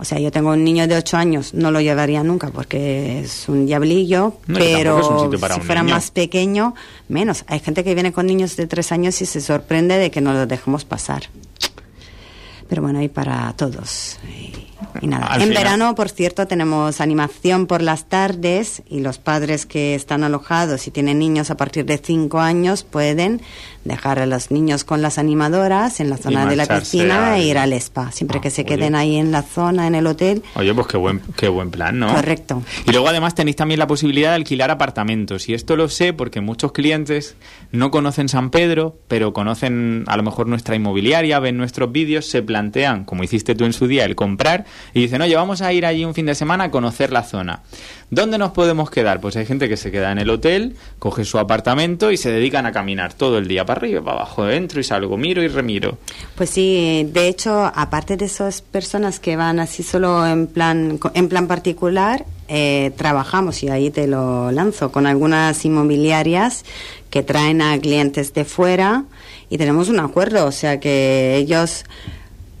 O 0.00 0.04
sea, 0.04 0.18
yo 0.20 0.30
tengo 0.30 0.50
un 0.50 0.62
niño 0.62 0.86
de 0.86 0.96
8 0.96 1.16
años, 1.16 1.54
no 1.54 1.70
lo 1.72 1.80
llevaría 1.80 2.22
nunca 2.22 2.50
porque 2.50 3.18
es 3.20 3.48
un 3.48 3.66
diablillo, 3.66 4.34
No, 4.46 4.58
pero 4.58 4.96
un 5.26 5.30
si 5.32 5.60
fuera 5.60 5.82
niño. 5.82 5.94
más 5.94 6.10
pequeño, 6.12 6.74
menos. 7.08 7.44
Hay 7.48 7.58
gente 7.58 7.82
que 7.82 7.94
viene 7.94 8.12
con 8.12 8.26
niños 8.26 8.56
de 8.56 8.66
3 8.68 8.92
años 8.92 9.20
y 9.22 9.26
se 9.26 9.40
sorprende 9.40 9.98
de 9.98 10.10
que 10.12 10.20
no 10.20 10.32
los 10.32 10.46
dejemos 10.46 10.84
pasar. 10.84 11.24
Pero 12.68 12.82
bueno, 12.82 12.98
hay 12.98 13.08
para 13.08 13.52
todos. 13.56 14.18
Y, 14.28 14.66
y 15.00 15.06
nada. 15.06 15.26
Al 15.26 15.40
en 15.42 15.48
final- 15.48 15.64
verano, 15.64 15.94
por 15.94 16.10
cierto, 16.10 16.46
tenemos 16.46 17.00
animación 17.00 17.66
por 17.66 17.80
las 17.82 18.08
tardes 18.08 18.82
y 18.88 19.00
los 19.00 19.18
padres 19.18 19.64
que 19.64 19.94
están 19.94 20.22
alojados 20.22 20.86
y 20.86 20.90
tienen 20.90 21.18
niños 21.18 21.50
a 21.50 21.56
partir 21.56 21.86
de 21.86 21.96
5 21.98 22.38
años 22.40 22.84
pueden 22.84 23.40
dejar 23.88 24.18
a 24.20 24.26
los 24.26 24.50
niños 24.50 24.84
con 24.84 25.02
las 25.02 25.18
animadoras 25.18 26.00
en 26.00 26.10
la 26.10 26.16
zona 26.16 26.46
de 26.46 26.56
la 26.56 26.66
piscina 26.66 27.36
e 27.38 27.44
ir 27.44 27.58
al 27.58 27.72
spa, 27.72 28.12
siempre 28.12 28.38
Ah, 28.38 28.40
que 28.40 28.50
se 28.50 28.62
oye. 28.62 28.68
queden 28.76 28.94
ahí 28.94 29.16
en 29.16 29.32
la 29.32 29.42
zona, 29.42 29.86
en 29.86 29.94
el 29.94 30.06
hotel. 30.06 30.42
Oye, 30.54 30.72
pues 30.74 30.86
qué 30.86 30.96
buen, 30.96 31.20
qué 31.36 31.48
buen 31.48 31.70
plan, 31.70 31.98
¿no? 31.98 32.14
Correcto. 32.14 32.62
Y 32.86 32.92
luego 32.92 33.08
además 33.08 33.34
tenéis 33.34 33.56
también 33.56 33.78
la 33.80 33.86
posibilidad 33.86 34.30
de 34.30 34.36
alquilar 34.36 34.70
apartamentos. 34.70 35.48
Y 35.48 35.54
esto 35.54 35.74
lo 35.76 35.88
sé 35.88 36.12
porque 36.12 36.40
muchos 36.40 36.72
clientes 36.72 37.34
no 37.72 37.90
conocen 37.90 38.28
San 38.28 38.50
Pedro, 38.50 38.96
pero 39.08 39.32
conocen 39.32 40.04
a 40.06 40.16
lo 40.16 40.22
mejor 40.22 40.46
nuestra 40.46 40.76
inmobiliaria, 40.76 41.38
ven 41.40 41.56
nuestros 41.56 41.90
vídeos, 41.90 42.26
se 42.26 42.42
plantean, 42.42 43.04
como 43.04 43.24
hiciste 43.24 43.54
tú 43.54 43.64
en 43.64 43.72
su 43.72 43.86
día, 43.86 44.04
el 44.04 44.14
comprar 44.14 44.64
y 44.94 45.00
dicen, 45.00 45.22
oye, 45.22 45.34
vamos 45.34 45.62
a 45.62 45.72
ir 45.72 45.86
allí 45.86 46.04
un 46.04 46.14
fin 46.14 46.26
de 46.26 46.34
semana 46.34 46.64
a 46.64 46.70
conocer 46.70 47.10
la 47.12 47.22
zona. 47.22 47.62
¿Dónde 48.10 48.38
nos 48.38 48.52
podemos 48.52 48.90
quedar? 48.90 49.20
Pues 49.20 49.36
hay 49.36 49.44
gente 49.46 49.68
que 49.68 49.76
se 49.76 49.90
queda 49.90 50.12
en 50.12 50.18
el 50.18 50.30
hotel, 50.30 50.76
coge 50.98 51.24
su 51.24 51.38
apartamento 51.38 52.10
y 52.10 52.16
se 52.16 52.30
dedican 52.30 52.64
a 52.66 52.72
caminar 52.72 53.12
todo 53.12 53.36
el 53.38 53.48
día 53.48 53.66
para 53.66 53.77
arriba, 53.78 54.02
para 54.02 54.18
abajo, 54.18 54.48
entro 54.48 54.80
y 54.80 54.84
salgo, 54.84 55.16
miro 55.16 55.42
y 55.42 55.48
remiro. 55.48 55.98
Pues 56.36 56.50
sí, 56.50 57.08
de 57.12 57.28
hecho, 57.28 57.70
aparte 57.74 58.16
de 58.16 58.26
esas 58.26 58.62
personas 58.62 59.18
que 59.18 59.36
van 59.36 59.58
así 59.58 59.82
solo 59.82 60.26
en 60.26 60.46
plan, 60.46 61.00
en 61.14 61.28
plan 61.28 61.46
particular, 61.46 62.26
eh, 62.48 62.92
trabajamos, 62.96 63.62
y 63.62 63.68
ahí 63.68 63.90
te 63.90 64.06
lo 64.06 64.50
lanzo, 64.52 64.92
con 64.92 65.06
algunas 65.06 65.64
inmobiliarias 65.64 66.64
que 67.10 67.22
traen 67.22 67.62
a 67.62 67.78
clientes 67.78 68.32
de 68.34 68.44
fuera 68.44 69.04
y 69.50 69.58
tenemos 69.58 69.88
un 69.88 70.00
acuerdo, 70.00 70.46
o 70.46 70.52
sea 70.52 70.78
que 70.80 71.36
ellos, 71.36 71.84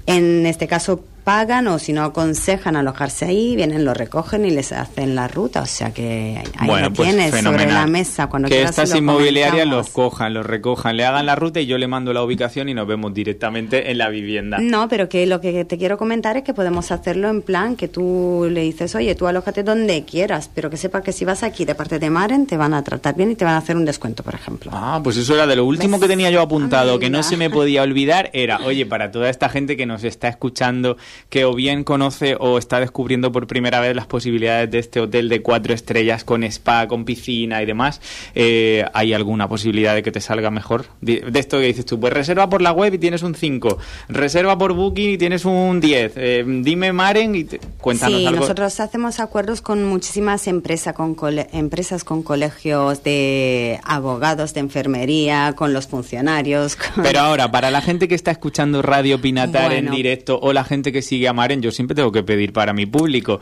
en 0.06 0.46
este 0.46 0.66
caso, 0.66 1.04
pagan 1.28 1.66
o 1.66 1.78
si 1.78 1.92
no 1.92 2.04
aconsejan 2.04 2.74
alojarse 2.74 3.26
ahí, 3.26 3.54
vienen, 3.54 3.84
lo 3.84 3.92
recogen 3.92 4.46
y 4.46 4.50
les 4.50 4.72
hacen 4.72 5.14
la 5.14 5.28
ruta, 5.28 5.60
o 5.60 5.66
sea 5.66 5.90
que 5.90 6.42
ahí 6.56 6.66
bueno, 6.66 6.88
lo 6.88 6.94
pues 6.94 7.10
tienes 7.10 7.38
sobre 7.42 7.66
la 7.66 7.86
mesa 7.86 8.28
cuando 8.30 8.48
que 8.48 8.62
estas 8.62 8.92
lo 8.92 8.96
inmobiliarias 8.96 9.66
los 9.66 9.90
cojan, 9.90 10.32
los 10.32 10.46
recojan, 10.46 10.96
le 10.96 11.04
hagan 11.04 11.26
la 11.26 11.36
ruta 11.36 11.60
y 11.60 11.66
yo 11.66 11.76
le 11.76 11.86
mando 11.86 12.14
la 12.14 12.22
ubicación 12.22 12.70
y 12.70 12.72
nos 12.72 12.86
vemos 12.86 13.12
directamente 13.12 13.90
en 13.90 13.98
la 13.98 14.08
vivienda. 14.08 14.56
No, 14.58 14.88
pero 14.88 15.10
que 15.10 15.26
lo 15.26 15.38
que 15.42 15.66
te 15.66 15.76
quiero 15.76 15.98
comentar 15.98 16.38
es 16.38 16.44
que 16.44 16.54
podemos 16.54 16.90
hacerlo 16.92 17.28
en 17.28 17.42
plan 17.42 17.76
que 17.76 17.88
tú 17.88 18.48
le 18.50 18.62
dices, 18.62 18.94
oye, 18.94 19.14
tú 19.14 19.26
alójate 19.26 19.62
donde 19.62 20.06
quieras, 20.06 20.50
pero 20.54 20.70
que 20.70 20.78
sepa 20.78 21.02
que 21.02 21.12
si 21.12 21.26
vas 21.26 21.42
aquí 21.42 21.66
de 21.66 21.74
parte 21.74 21.98
de 21.98 22.08
Maren 22.08 22.46
te 22.46 22.56
van 22.56 22.72
a 22.72 22.82
tratar 22.82 23.16
bien 23.16 23.32
y 23.32 23.34
te 23.34 23.44
van 23.44 23.52
a 23.52 23.58
hacer 23.58 23.76
un 23.76 23.84
descuento, 23.84 24.22
por 24.22 24.34
ejemplo. 24.34 24.70
Ah, 24.72 24.98
pues 25.04 25.18
eso 25.18 25.34
era 25.34 25.46
de 25.46 25.56
lo 25.56 25.66
último 25.66 25.98
¿Ves? 25.98 26.04
que 26.04 26.08
tenía 26.08 26.30
yo 26.30 26.40
apuntado, 26.40 26.98
que 26.98 27.10
no 27.10 27.22
se 27.22 27.36
me 27.36 27.50
podía 27.50 27.82
olvidar, 27.88 28.30
era, 28.32 28.60
oye, 28.64 28.86
para 28.86 29.10
toda 29.10 29.28
esta 29.28 29.50
gente 29.50 29.76
que 29.76 29.84
nos 29.84 30.04
está 30.04 30.28
escuchando, 30.28 30.96
que 31.28 31.44
o 31.44 31.54
bien 31.54 31.84
conoce 31.84 32.36
o 32.38 32.58
está 32.58 32.80
descubriendo 32.80 33.32
por 33.32 33.46
primera 33.46 33.80
vez 33.80 33.94
las 33.96 34.06
posibilidades 34.06 34.70
de 34.70 34.78
este 34.78 35.00
hotel 35.00 35.28
de 35.28 35.42
cuatro 35.42 35.74
estrellas 35.74 36.24
con 36.24 36.42
spa, 36.44 36.86
con 36.88 37.04
piscina 37.04 37.62
y 37.62 37.66
demás, 37.66 38.00
eh, 38.34 38.84
¿hay 38.94 39.12
alguna 39.12 39.48
posibilidad 39.48 39.94
de 39.94 40.02
que 40.02 40.12
te 40.12 40.20
salga 40.20 40.50
mejor? 40.50 40.86
De, 41.00 41.20
de 41.30 41.38
esto 41.38 41.58
que 41.58 41.66
dices 41.66 41.84
tú, 41.86 41.98
pues 42.00 42.12
reserva 42.12 42.48
por 42.48 42.62
la 42.62 42.72
web 42.72 42.94
y 42.94 42.98
tienes 42.98 43.22
un 43.22 43.34
5, 43.34 43.78
reserva 44.08 44.56
por 44.58 44.72
Booking 44.72 45.10
y 45.10 45.18
tienes 45.18 45.44
un 45.44 45.80
10, 45.80 46.12
eh, 46.16 46.44
dime 46.46 46.92
Maren 46.92 47.34
y 47.34 47.44
te- 47.44 47.60
cuéntanos 47.80 48.18
sí, 48.20 48.26
algo. 48.26 48.40
nosotros 48.40 48.78
hacemos 48.80 49.20
acuerdos 49.20 49.60
con 49.60 49.84
muchísimas 49.84 50.46
empresas, 50.46 50.94
con 50.94 51.14
cole- 51.14 51.48
empresas 51.52 52.04
con 52.04 52.22
colegios 52.22 53.02
de 53.02 53.80
abogados 53.84 54.54
de 54.54 54.60
enfermería, 54.60 55.52
con 55.56 55.72
los 55.72 55.86
funcionarios. 55.86 56.76
con- 56.76 57.02
Pero 57.04 57.20
ahora, 57.20 57.50
para 57.50 57.70
la 57.70 57.80
gente 57.80 58.08
que 58.08 58.14
está 58.14 58.30
escuchando 58.30 58.82
Radio 58.82 59.20
Pinatar 59.20 59.72
en 59.72 59.90
directo 59.90 60.38
o 60.40 60.52
la 60.52 60.64
gente 60.64 60.92
que 60.92 61.02
sigue 61.08 61.28
a 61.28 61.32
Maren, 61.32 61.62
yo 61.62 61.72
siempre 61.72 61.94
tengo 61.94 62.12
que 62.12 62.22
pedir 62.22 62.52
para 62.52 62.72
mi 62.72 62.86
público. 62.86 63.40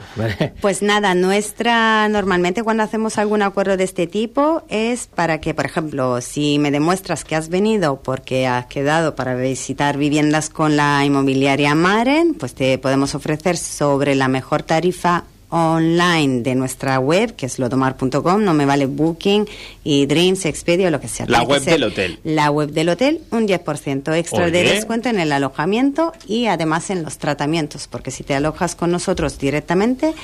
Pues 0.60 0.82
nada, 0.82 1.14
nuestra 1.14 2.08
normalmente 2.08 2.62
cuando 2.62 2.82
hacemos 2.82 3.18
algún 3.18 3.42
acuerdo 3.42 3.76
de 3.76 3.84
este 3.84 4.06
tipo 4.06 4.62
es 4.68 5.06
para 5.06 5.40
que, 5.40 5.54
por 5.54 5.66
ejemplo, 5.66 6.20
si 6.20 6.58
me 6.58 6.70
demuestras 6.70 7.24
que 7.24 7.36
has 7.36 7.48
venido 7.48 8.00
porque 8.02 8.46
has 8.46 8.66
quedado 8.66 9.14
para 9.14 9.34
visitar 9.34 9.96
viviendas 9.96 10.50
con 10.50 10.76
la 10.76 11.04
inmobiliaria 11.04 11.74
Maren, 11.74 12.34
pues 12.34 12.54
te 12.54 12.78
podemos 12.78 13.14
ofrecer 13.14 13.56
sobre 13.56 14.14
la 14.14 14.28
mejor 14.28 14.62
tarifa 14.62 15.24
online 15.50 16.42
de 16.42 16.54
nuestra 16.54 16.98
web, 16.98 17.34
que 17.36 17.46
es 17.46 17.58
lodomar.com, 17.58 18.42
no 18.42 18.54
me 18.54 18.66
vale 18.66 18.86
Booking 18.86 19.46
y 19.84 20.06
Dreams, 20.06 20.44
Expedia 20.46 20.88
o 20.88 20.90
lo 20.90 21.00
que 21.00 21.08
sea. 21.08 21.26
La 21.26 21.38
Tiene 21.40 21.52
web 21.52 21.62
del 21.64 21.82
hotel. 21.84 22.18
La 22.24 22.50
web 22.50 22.70
del 22.70 22.88
hotel, 22.88 23.20
un 23.30 23.46
10% 23.46 24.16
extra 24.16 24.50
de 24.50 24.62
descuento 24.62 25.08
en 25.08 25.20
el 25.20 25.32
alojamiento 25.32 26.12
y 26.26 26.46
además 26.46 26.90
en 26.90 27.02
los 27.02 27.18
tratamientos, 27.18 27.88
porque 27.88 28.10
si 28.10 28.24
te 28.24 28.34
alojas 28.34 28.74
con 28.74 28.90
nosotros 28.90 29.38
directamente, 29.38 30.14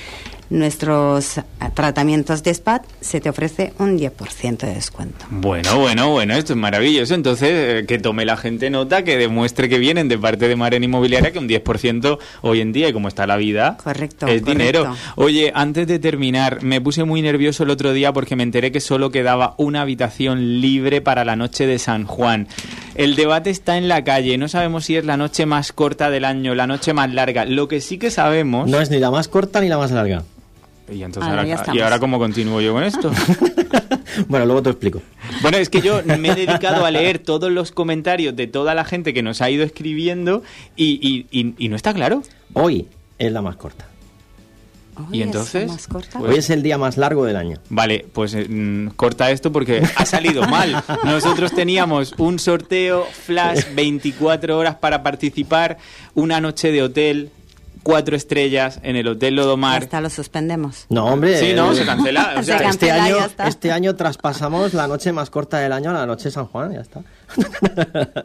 nuestros 0.52 1.38
eh, 1.38 1.42
tratamientos 1.74 2.42
de 2.42 2.50
spa 2.50 2.82
se 3.00 3.20
te 3.20 3.28
ofrece 3.30 3.72
un 3.78 3.98
10% 3.98 4.58
de 4.58 4.74
descuento. 4.74 5.24
Bueno, 5.30 5.78
bueno, 5.78 6.11
bueno, 6.11 6.35
esto 6.35 6.52
es 6.52 6.58
maravilloso. 6.58 7.14
Entonces, 7.14 7.48
eh, 7.50 7.85
que 7.87 7.98
tome 7.98 8.24
la 8.24 8.37
gente 8.37 8.68
nota, 8.70 9.02
que 9.02 9.16
demuestre 9.16 9.68
que 9.68 9.78
vienen 9.78 10.08
de 10.08 10.18
parte 10.18 10.48
de 10.48 10.56
Maren 10.56 10.85
Inmobiliaria, 10.85 11.32
que 11.32 11.38
un 11.38 11.48
10% 11.48 12.18
hoy 12.42 12.61
en 12.61 12.72
día, 12.72 12.88
y 12.88 12.92
como 12.92 13.08
está 13.08 13.26
la 13.26 13.37
vida, 13.37 13.78
Correcto, 13.82 14.26
es 14.26 14.42
correcto. 14.42 14.50
dinero. 14.50 14.96
Oye, 15.16 15.53
antes 15.55 15.87
de 15.87 15.98
terminar, 15.98 16.62
me 16.62 16.81
puse 16.81 17.05
muy 17.05 17.20
nervioso 17.22 17.64
el 17.64 17.70
otro 17.70 17.92
día 17.92 18.12
porque 18.12 18.37
me 18.37 18.42
enteré 18.42 18.72
que 18.72 18.81
solo 18.81 19.11
quedaba 19.11 19.55
una 19.59 19.83
habitación 19.83 20.61
libre 20.61 21.01
para 21.01 21.25
la 21.25 21.37
noche 21.37 21.66
de 21.66 21.79
San 21.79 22.05
Juan. 22.05 22.48
El 22.94 23.14
debate 23.16 23.51
está 23.51 23.77
en 23.77 23.88
la 23.88 24.05
calle, 24.05 24.38
no 24.38 24.48
sabemos 24.48 24.85
si 24.87 24.96
es 24.96 25.05
la 25.05 25.16
noche 25.16 25.44
más 25.46 25.72
corta 25.72 26.11
del 26.11 26.25
año, 26.25 26.55
la 26.55 26.66
noche 26.66 26.92
más 26.94 27.12
larga. 27.12 27.44
Lo 27.44 27.68
que 27.68 27.81
sí 27.81 27.98
que 27.98 28.11
sabemos... 28.11 28.68
No 28.70 28.81
es 28.81 28.90
ni 28.90 28.98
la 28.98 29.11
más 29.11 29.29
corta 29.29 29.61
ni 29.61 29.68
la 29.68 29.79
más 29.79 29.90
larga. 29.90 30.22
Y, 30.90 31.03
entonces 31.03 31.29
Ahora 31.31 31.42
ahora, 31.42 31.55
estamos. 31.55 31.77
¿y 31.77 31.81
ahora 31.81 31.98
cómo 31.98 32.18
continúo 32.18 32.61
yo 32.61 32.72
con 32.75 32.83
esto? 32.85 33.11
bueno, 34.29 34.46
luego 34.46 34.62
te 34.62 34.70
explico. 34.70 35.01
Bueno, 35.40 35.57
es 35.59 35.68
que 35.70 35.81
yo 35.81 36.03
me 36.05 36.31
he 36.31 36.35
dedicado 36.35 36.85
a 36.85 36.90
leer 36.90 37.18
todos 37.18 37.51
los 37.53 37.70
comentarios 37.72 38.35
de 38.37 38.46
toda 38.46 38.75
la 38.75 38.85
gente 38.85 39.14
que 39.14 39.22
nos 39.22 39.40
ha 39.42 39.48
ido 39.51 39.64
escribiendo 39.64 40.42
y, 40.77 40.98
y- 41.01 41.27
y- 41.38 41.55
y 41.59 41.68
no 41.68 41.77
está 41.77 41.94
claro. 41.94 42.22
Hoy 42.55 42.88
es 43.18 43.33
la 43.33 43.40
más 43.42 43.57
corta. 43.57 43.87
Uy, 44.98 45.18
y 45.18 45.20
¿es 45.20 45.26
entonces... 45.26 45.68
más 45.68 45.87
corta? 45.88 46.18
pues- 46.18 46.31
Hoy 46.33 46.38
es 46.38 46.50
el 46.50 46.62
día 46.62 46.76
más 46.78 46.96
largo 46.96 47.24
del 47.24 47.37
año. 47.37 47.59
Vale, 47.70 48.07
pues 48.12 48.37
mm, 48.48 48.88
corta 48.96 49.31
esto 49.31 49.50
porque 49.52 49.83
ha 49.96 50.05
salido 50.07 50.42
mal. 50.48 50.83
Nosotros 51.05 51.52
teníamos 51.52 52.14
un 52.18 52.38
sorteo 52.38 53.05
flash 53.05 53.64
24 53.74 54.57
horas 54.59 54.76
para 54.76 55.02
participar, 55.02 55.78
una 56.14 56.40
noche 56.40 56.70
de 56.72 56.83
hotel, 56.83 57.31
cuatro 57.83 58.14
estrellas 58.16 58.78
en 58.85 58.94
el 58.96 59.09
Hotel 59.09 59.35
Lodomar. 59.35 59.83
Hasta 59.83 60.00
lo 60.00 60.09
suspendemos. 60.11 60.87
No, 60.88 61.07
hombre. 61.07 61.40
Sí, 61.40 61.52
no, 61.55 61.72
eh, 61.72 61.76
se 61.76 61.85
cancela. 61.85 62.35
O 62.37 62.38
Se 62.40 62.44
sea, 62.46 62.59
cancela. 62.62 62.96
Este 62.98 63.12
año, 63.14 63.48
este 63.48 63.72
año 63.72 63.96
traspasamos 63.96 64.72
la 64.74 64.87
noche 64.87 65.11
más 65.12 65.31
corta 65.31 65.59
del 65.59 65.72
año 65.72 65.90
a 65.90 65.94
la 65.94 66.07
noche 66.07 66.24
de 66.24 66.31
San 66.31 66.46
Juan, 66.46 66.72
ya 66.74 66.81
está. 66.81 67.00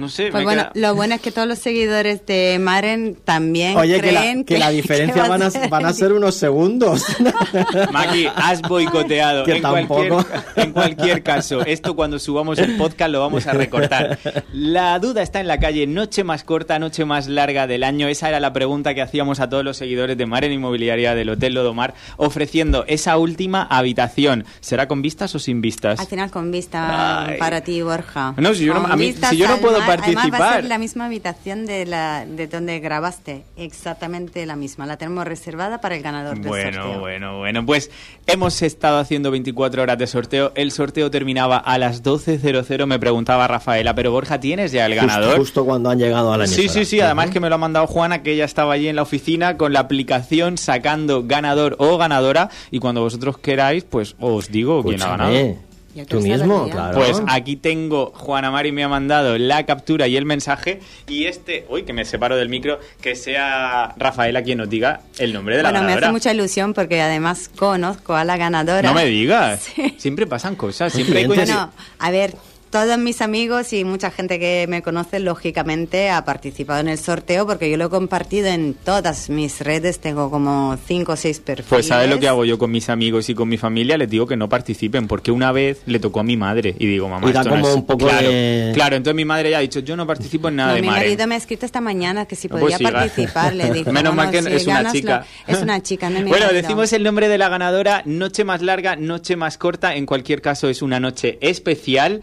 no 0.00 0.08
sé, 0.08 0.30
Pues 0.30 0.40
me 0.42 0.44
bueno, 0.44 0.62
queda- 0.62 0.72
lo 0.74 0.94
bueno 0.94 1.14
es 1.14 1.20
que 1.20 1.30
todos 1.32 1.48
los 1.48 1.58
seguidores 1.58 2.24
de 2.26 2.58
Maren 2.60 3.16
también 3.24 3.76
Oye, 3.76 4.00
que 4.00 4.12
la, 4.12 4.20
creen 4.20 4.44
que 4.44 4.58
la 4.58 4.70
diferencia 4.70 5.14
que 5.14 5.20
va 5.20 5.28
van 5.28 5.42
a, 5.42 5.50
ser- 5.50 5.68
van 5.68 5.86
a 5.86 5.92
ser 5.92 6.12
unos 6.12 6.34
segundos. 6.36 7.04
Maki, 7.92 8.26
has 8.34 8.62
boicoteado. 8.62 9.44
Que 9.44 9.56
en, 9.56 9.62
cualquier, 9.62 10.08
tampoco. 10.08 10.26
en 10.56 10.72
cualquier 10.72 11.22
caso, 11.22 11.64
esto 11.64 11.94
cuando 11.96 12.18
subamos 12.18 12.58
el 12.58 12.76
podcast 12.76 13.10
lo 13.10 13.20
vamos 13.20 13.46
a 13.46 13.52
recortar. 13.52 14.18
La 14.52 14.98
duda 14.98 15.22
está 15.22 15.40
en 15.40 15.46
la 15.48 15.58
calle. 15.58 15.86
Noche 15.86 16.24
más 16.24 16.44
corta, 16.44 16.78
noche 16.78 17.04
más 17.04 17.28
larga 17.28 17.66
del 17.66 17.84
año. 17.84 18.08
Esa 18.08 18.28
era 18.28 18.40
la 18.40 18.52
pregunta 18.52 18.94
que 18.94 19.02
hacíamos 19.02 19.40
a 19.40 19.48
todos 19.48 19.64
los 19.64 19.76
seguidores 19.76 20.16
de 20.16 20.26
Maren 20.26 20.52
Inmobiliaria 20.52 21.14
del 21.14 21.30
Hotel 21.30 21.54
Lodomar, 21.54 21.94
ofreciendo 22.16 22.84
esa 22.86 23.16
última 23.18 23.62
habitación. 23.64 24.44
¿Será 24.60 24.88
con 24.88 25.02
vistas 25.02 25.34
o 25.34 25.38
sin 25.38 25.60
vistas? 25.60 26.00
Al 26.00 26.06
final 26.06 26.30
con 26.30 26.50
vista 26.50 27.26
Ay. 27.26 27.38
para 27.38 27.60
ti, 27.62 27.82
Borja. 27.82 28.34
No, 28.36 28.54
si 28.54 28.64
yo 28.64 28.74
no- 28.74 28.86
a 28.86 28.96
mí- 28.96 29.06
vistas 29.06 29.30
si 29.30 29.36
yo 29.36 29.48
no 29.48 29.58
puedo 29.58 29.84
Además 29.92 30.30
va 30.40 30.50
a 30.50 30.54
ser 30.56 30.64
la 30.64 30.78
misma 30.78 31.06
habitación 31.06 31.66
de, 31.66 31.86
la, 31.86 32.24
de 32.26 32.46
donde 32.46 32.78
grabaste. 32.80 33.42
Exactamente 33.56 34.44
la 34.46 34.56
misma. 34.56 34.86
La 34.86 34.96
tenemos 34.96 35.24
reservada 35.26 35.80
para 35.80 35.96
el 35.96 36.02
ganador 36.02 36.38
del 36.38 36.48
Bueno, 36.48 36.82
sorteo. 36.82 37.00
bueno, 37.00 37.38
bueno. 37.38 37.66
Pues 37.66 37.90
hemos 38.26 38.62
estado 38.62 38.98
haciendo 38.98 39.30
24 39.30 39.82
horas 39.82 39.98
de 39.98 40.06
sorteo. 40.06 40.52
El 40.54 40.72
sorteo 40.72 41.10
terminaba 41.10 41.56
a 41.58 41.78
las 41.78 42.02
12.00. 42.02 42.86
Me 42.86 42.98
preguntaba 42.98 43.46
Rafaela, 43.48 43.94
pero 43.94 44.10
Borja, 44.12 44.40
¿tienes 44.40 44.72
ya 44.72 44.86
el 44.86 44.94
ganador? 44.94 45.24
Justo, 45.36 45.40
justo 45.40 45.64
cuando 45.64 45.90
han 45.90 45.98
llegado 45.98 46.32
a 46.32 46.38
la 46.38 46.46
Sí, 46.46 46.62
emisora. 46.62 46.84
sí, 46.84 46.90
sí. 46.90 47.00
Además 47.00 47.30
que 47.30 47.40
me 47.40 47.48
lo 47.48 47.54
ha 47.56 47.58
mandado 47.58 47.86
Juana, 47.86 48.22
que 48.22 48.32
ella 48.32 48.44
estaba 48.44 48.74
allí 48.74 48.88
en 48.88 48.96
la 48.96 49.02
oficina 49.02 49.56
con 49.56 49.72
la 49.72 49.80
aplicación 49.80 50.58
sacando 50.58 51.24
ganador 51.26 51.76
o 51.78 51.96
ganadora. 51.98 52.50
Y 52.70 52.78
cuando 52.78 53.02
vosotros 53.02 53.38
queráis, 53.38 53.84
pues 53.84 54.16
os 54.20 54.50
digo 54.50 54.82
quién 54.82 55.02
ha 55.02 55.08
ganado. 55.08 55.56
Tú 56.04 56.20
mismo, 56.20 56.68
claro. 56.68 56.98
Pues 56.98 57.22
aquí 57.28 57.56
tengo, 57.56 58.12
Juana 58.14 58.50
Mari 58.50 58.72
me 58.72 58.84
ha 58.84 58.88
mandado 58.88 59.38
la 59.38 59.64
captura 59.64 60.06
y 60.08 60.16
el 60.16 60.26
mensaje. 60.26 60.80
Y 61.08 61.24
este, 61.26 61.64
uy, 61.70 61.84
que 61.84 61.92
me 61.92 62.04
separo 62.04 62.36
del 62.36 62.48
micro, 62.48 62.78
que 63.00 63.14
sea 63.16 63.94
Rafaela 63.96 64.42
quien 64.42 64.58
nos 64.58 64.68
diga 64.68 65.00
el 65.18 65.32
nombre 65.32 65.56
de 65.56 65.62
la 65.62 65.70
Bueno, 65.70 65.82
me 65.84 65.86
ganadora. 65.88 66.06
hace 66.08 66.12
mucha 66.12 66.32
ilusión 66.32 66.74
porque 66.74 67.00
además 67.00 67.50
conozco 67.56 68.14
a 68.14 68.24
la 68.24 68.36
ganadora. 68.36 68.82
No 68.88 68.94
me 68.94 69.06
digas. 69.06 69.70
Sí. 69.76 69.94
Siempre 69.98 70.26
pasan 70.26 70.54
cosas. 70.56 70.92
Siempre 70.92 71.20
hay 71.20 71.26
coincidencias. 71.26 71.58
Bueno, 71.66 71.72
a 71.98 72.10
ver, 72.10 72.34
todos 72.70 72.98
mis 72.98 73.20
amigos 73.22 73.72
y 73.72 73.84
mucha 73.84 74.10
gente 74.10 74.38
que 74.38 74.66
me 74.68 74.82
conoce, 74.82 75.20
lógicamente, 75.20 76.10
ha 76.10 76.24
participado 76.24 76.80
en 76.80 76.88
el 76.88 76.98
sorteo 76.98 77.46
porque 77.46 77.70
yo 77.70 77.76
lo 77.76 77.86
he 77.86 77.88
compartido 77.88 78.48
en 78.48 78.74
todas 78.74 79.30
mis 79.30 79.60
redes. 79.60 79.98
Tengo 80.00 80.30
como 80.30 80.76
cinco 80.86 81.12
o 81.12 81.16
seis 81.16 81.40
perfiles. 81.40 81.68
Pues 81.70 81.86
¿sabes 81.86 82.10
lo 82.10 82.18
que 82.18 82.28
hago 82.28 82.44
yo 82.44 82.58
con 82.58 82.70
mis 82.70 82.88
amigos 82.90 83.28
y 83.30 83.34
con 83.34 83.48
mi 83.48 83.56
familia? 83.56 83.96
Les 83.96 84.10
digo 84.10 84.26
que 84.26 84.36
no 84.36 84.48
participen, 84.48 85.06
porque 85.06 85.30
una 85.30 85.52
vez 85.52 85.80
le 85.86 85.98
tocó 86.00 86.20
a 86.20 86.22
mi 86.24 86.36
madre 86.36 86.74
y 86.78 86.86
digo, 86.86 87.08
mamá, 87.08 87.28
Y 87.30 87.32
da 87.32 87.40
esto 87.40 87.50
no 87.50 87.56
como 87.56 87.68
es- 87.68 87.74
un 87.76 87.86
poco 87.86 88.06
claro, 88.08 88.28
de- 88.28 88.72
Claro, 88.74 88.96
entonces 88.96 89.16
mi 89.16 89.24
madre 89.24 89.50
ya 89.50 89.58
ha 89.58 89.60
dicho, 89.60 89.80
yo 89.80 89.96
no 89.96 90.06
participo 90.06 90.48
en 90.48 90.56
nada 90.56 90.70
No, 90.70 90.74
de 90.76 90.80
mi 90.82 90.88
Maren. 90.88 91.02
marido 91.04 91.26
me 91.26 91.34
ha 91.34 91.38
escrito 91.38 91.64
esta 91.66 91.80
mañana 91.80 92.26
que 92.26 92.36
si 92.36 92.48
Pues 92.48 92.60
podía 92.60 92.78
sí, 92.78 92.84
ga- 92.84 92.92
participar. 92.92 93.54
Le 93.54 93.70
dije, 93.70 93.90
Menos 93.92 94.14
mal 94.14 94.30
que 94.30 94.42
si 94.42 94.52
es 94.52 94.66
una 94.66 94.92
chica. 94.92 95.24
lo- 95.46 95.54
Es 95.54 95.62
una 95.62 95.82
chica, 95.82 96.10
no 96.10 96.18
es 96.18 96.24
mi 96.24 96.30
Bueno, 96.30 96.46
marido. 96.46 96.62
decimos 96.62 96.92
el 96.92 97.02
nombre 97.04 97.28
de 97.28 97.38
la 97.38 97.48
ganadora, 97.48 98.02
noche 98.04 98.44
más 98.44 98.60
larga, 98.60 98.96
noche 98.96 99.36
más 99.36 99.56
corta, 99.56 99.94
en 99.94 100.04
cualquier 100.04 100.42
caso 100.42 100.68
es 100.68 100.82
una 100.82 101.00
noche 101.00 101.38
especial, 101.40 102.20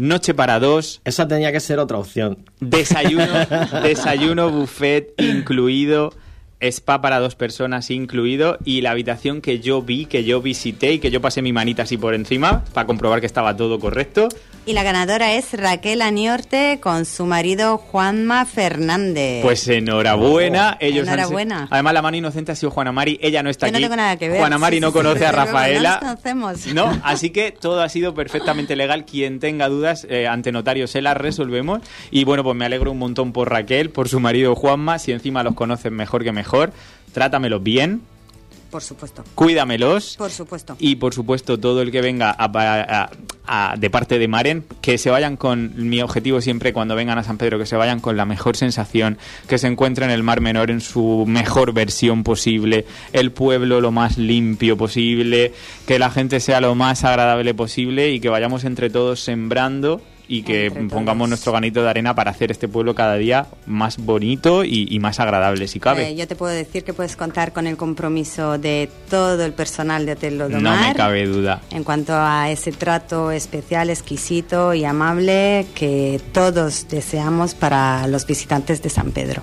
noche 0.00 0.34
para 0.34 0.58
dos, 0.58 1.00
Esa 1.04 1.26
tenía 1.28 1.52
que 1.52 1.60
ser 1.60 1.78
otra 1.78 1.98
opción. 1.98 2.38
desayuno, 2.60 3.26
desayuno, 3.82 4.50
buffet 4.50 5.12
incluido, 5.18 6.12
spa 6.60 7.00
para 7.00 7.18
dos 7.20 7.34
personas 7.34 7.90
incluido 7.90 8.58
y 8.64 8.80
la 8.82 8.90
habitación 8.92 9.40
que 9.40 9.60
yo 9.60 9.82
vi, 9.82 10.06
que 10.06 10.24
yo 10.24 10.40
visité 10.42 10.92
y 10.92 10.98
que 10.98 11.10
yo 11.10 11.20
pasé 11.20 11.42
mi 11.42 11.52
manita 11.52 11.84
así 11.84 11.96
por 11.96 12.14
encima 12.14 12.64
para 12.74 12.86
comprobar 12.86 13.20
que 13.20 13.26
estaba 13.26 13.56
todo 13.56 13.78
correcto. 13.80 14.28
Y 14.66 14.74
la 14.74 14.82
ganadora 14.82 15.32
es 15.32 15.54
Raquel 15.54 16.02
Aniorte 16.02 16.78
con 16.82 17.06
su 17.06 17.24
marido 17.24 17.78
Juanma 17.78 18.44
Fernández. 18.44 19.42
Pues 19.42 19.66
enhorabuena, 19.68 20.76
ellos 20.80 21.08
han- 21.08 21.14
Enhorabuena. 21.14 21.66
Además 21.70 21.94
la 21.94 22.02
mano 22.02 22.16
inocente 22.18 22.52
ha 22.52 22.54
sido 22.54 22.70
Juana 22.70 22.92
Mari, 22.92 23.18
ella 23.22 23.42
no 23.42 23.48
está 23.50 23.66
Yo 23.66 23.72
no 23.72 23.78
aquí. 23.78 23.84
tengo 23.84 23.96
nada 23.96 24.16
que 24.18 24.28
ver. 24.28 24.38
Juana 24.38 24.58
Mari 24.58 24.76
Sí, 24.76 24.80
no 24.80 24.88
sí, 24.88 24.92
conoce 24.92 25.18
sí, 25.20 25.24
a 25.24 25.32
Rafaela. 25.32 25.94
no 25.94 26.08
conocemos. 26.08 26.66
No, 26.74 27.00
así 27.04 27.30
que 27.30 27.52
todo 27.52 27.82
ha 27.82 27.88
sido 27.88 28.14
perfectamente 28.14 28.76
legal. 28.76 29.04
Quien 29.06 29.40
tenga 29.40 29.68
dudas 29.68 30.06
eh, 30.10 30.26
ante 30.28 30.52
notario 30.52 30.86
se 30.86 31.00
las 31.00 31.16
resolvemos. 31.16 31.80
Y 32.10 32.24
bueno, 32.24 32.44
pues 32.44 32.54
me 32.56 32.66
alegro 32.66 32.92
un 32.92 32.98
montón 32.98 33.32
por 33.32 33.50
Raquel, 33.50 33.90
por 33.90 34.08
su 34.10 34.20
marido 34.20 34.54
Juanma. 34.54 34.98
Si 34.98 35.10
encima 35.12 35.42
los 35.42 35.54
conocen 35.54 35.94
mejor 35.94 36.22
que 36.22 36.32
mejor, 36.32 36.49
trátamelos 37.12 37.62
bien, 37.62 38.02
Por 38.70 38.82
supuesto. 38.82 39.24
cuídamelos. 39.34 40.14
Por 40.16 40.30
supuesto. 40.30 40.76
Y 40.78 40.94
por 40.96 41.12
supuesto, 41.12 41.58
todo 41.58 41.82
el 41.82 41.90
que 41.90 42.00
venga 42.00 42.30
a- 42.30 42.44
a- 42.54 43.10
a- 43.46 43.76
de 43.76 43.90
parte 43.90 44.20
de 44.20 44.28
Maren, 44.28 44.64
que 44.80 44.96
se 44.96 45.10
vayan 45.10 45.36
con 45.36 45.72
mi 45.88 46.00
objetivo 46.00 46.40
siempre 46.40 46.72
cuando 46.72 46.94
vengan 46.94 47.18
a 47.18 47.24
San 47.24 47.36
Pedro, 47.36 47.58
que 47.58 47.66
se 47.66 47.74
vayan 47.74 47.98
con 47.98 48.16
la 48.16 48.24
mejor 48.26 48.56
sensación, 48.56 49.18
que 49.48 49.58
se 49.58 49.66
encuentren 49.66 50.10
el 50.10 50.22
Mar 50.22 50.40
Menor 50.40 50.70
en 50.70 50.80
su 50.80 51.24
mejor 51.26 51.72
versión 51.72 52.22
posible, 52.22 52.84
el 53.12 53.32
pueblo 53.32 53.80
lo 53.80 53.90
más 53.90 54.18
limpio 54.18 54.76
posible, 54.76 55.52
que 55.84 55.98
la 55.98 56.10
gente 56.10 56.38
sea 56.38 56.60
lo 56.60 56.76
más 56.76 57.02
agradable 57.02 57.54
posible 57.54 58.12
y 58.12 58.20
que 58.20 58.28
vayamos 58.28 58.62
entre 58.62 58.88
todos 58.88 59.18
sembrando 59.18 60.00
y 60.30 60.44
que 60.44 60.70
pongamos 60.88 61.28
nuestro 61.28 61.50
granito 61.50 61.82
de 61.82 61.90
arena 61.90 62.14
para 62.14 62.30
hacer 62.30 62.52
este 62.52 62.68
pueblo 62.68 62.94
cada 62.94 63.16
día 63.16 63.48
más 63.66 63.98
bonito 63.98 64.64
y, 64.64 64.86
y 64.88 65.00
más 65.00 65.18
agradable, 65.18 65.66
si 65.66 65.80
cabe. 65.80 66.10
Eh, 66.10 66.14
yo 66.14 66.28
te 66.28 66.36
puedo 66.36 66.54
decir 66.54 66.84
que 66.84 66.94
puedes 66.94 67.16
contar 67.16 67.52
con 67.52 67.66
el 67.66 67.76
compromiso 67.76 68.56
de 68.56 68.88
todo 69.10 69.44
el 69.44 69.52
personal 69.52 70.06
de 70.06 70.12
Hotel 70.12 70.38
no 70.38 70.48
Lodomar. 70.48 70.88
me 70.90 70.94
cabe 70.94 71.26
duda. 71.26 71.62
En 71.72 71.82
cuanto 71.82 72.12
a 72.14 72.48
ese 72.48 72.70
trato 72.70 73.32
especial, 73.32 73.90
exquisito 73.90 74.72
y 74.72 74.84
amable 74.84 75.66
que 75.74 76.20
todos 76.32 76.86
deseamos 76.88 77.56
para 77.56 78.06
los 78.06 78.24
visitantes 78.24 78.82
de 78.82 78.88
San 78.88 79.10
Pedro. 79.10 79.42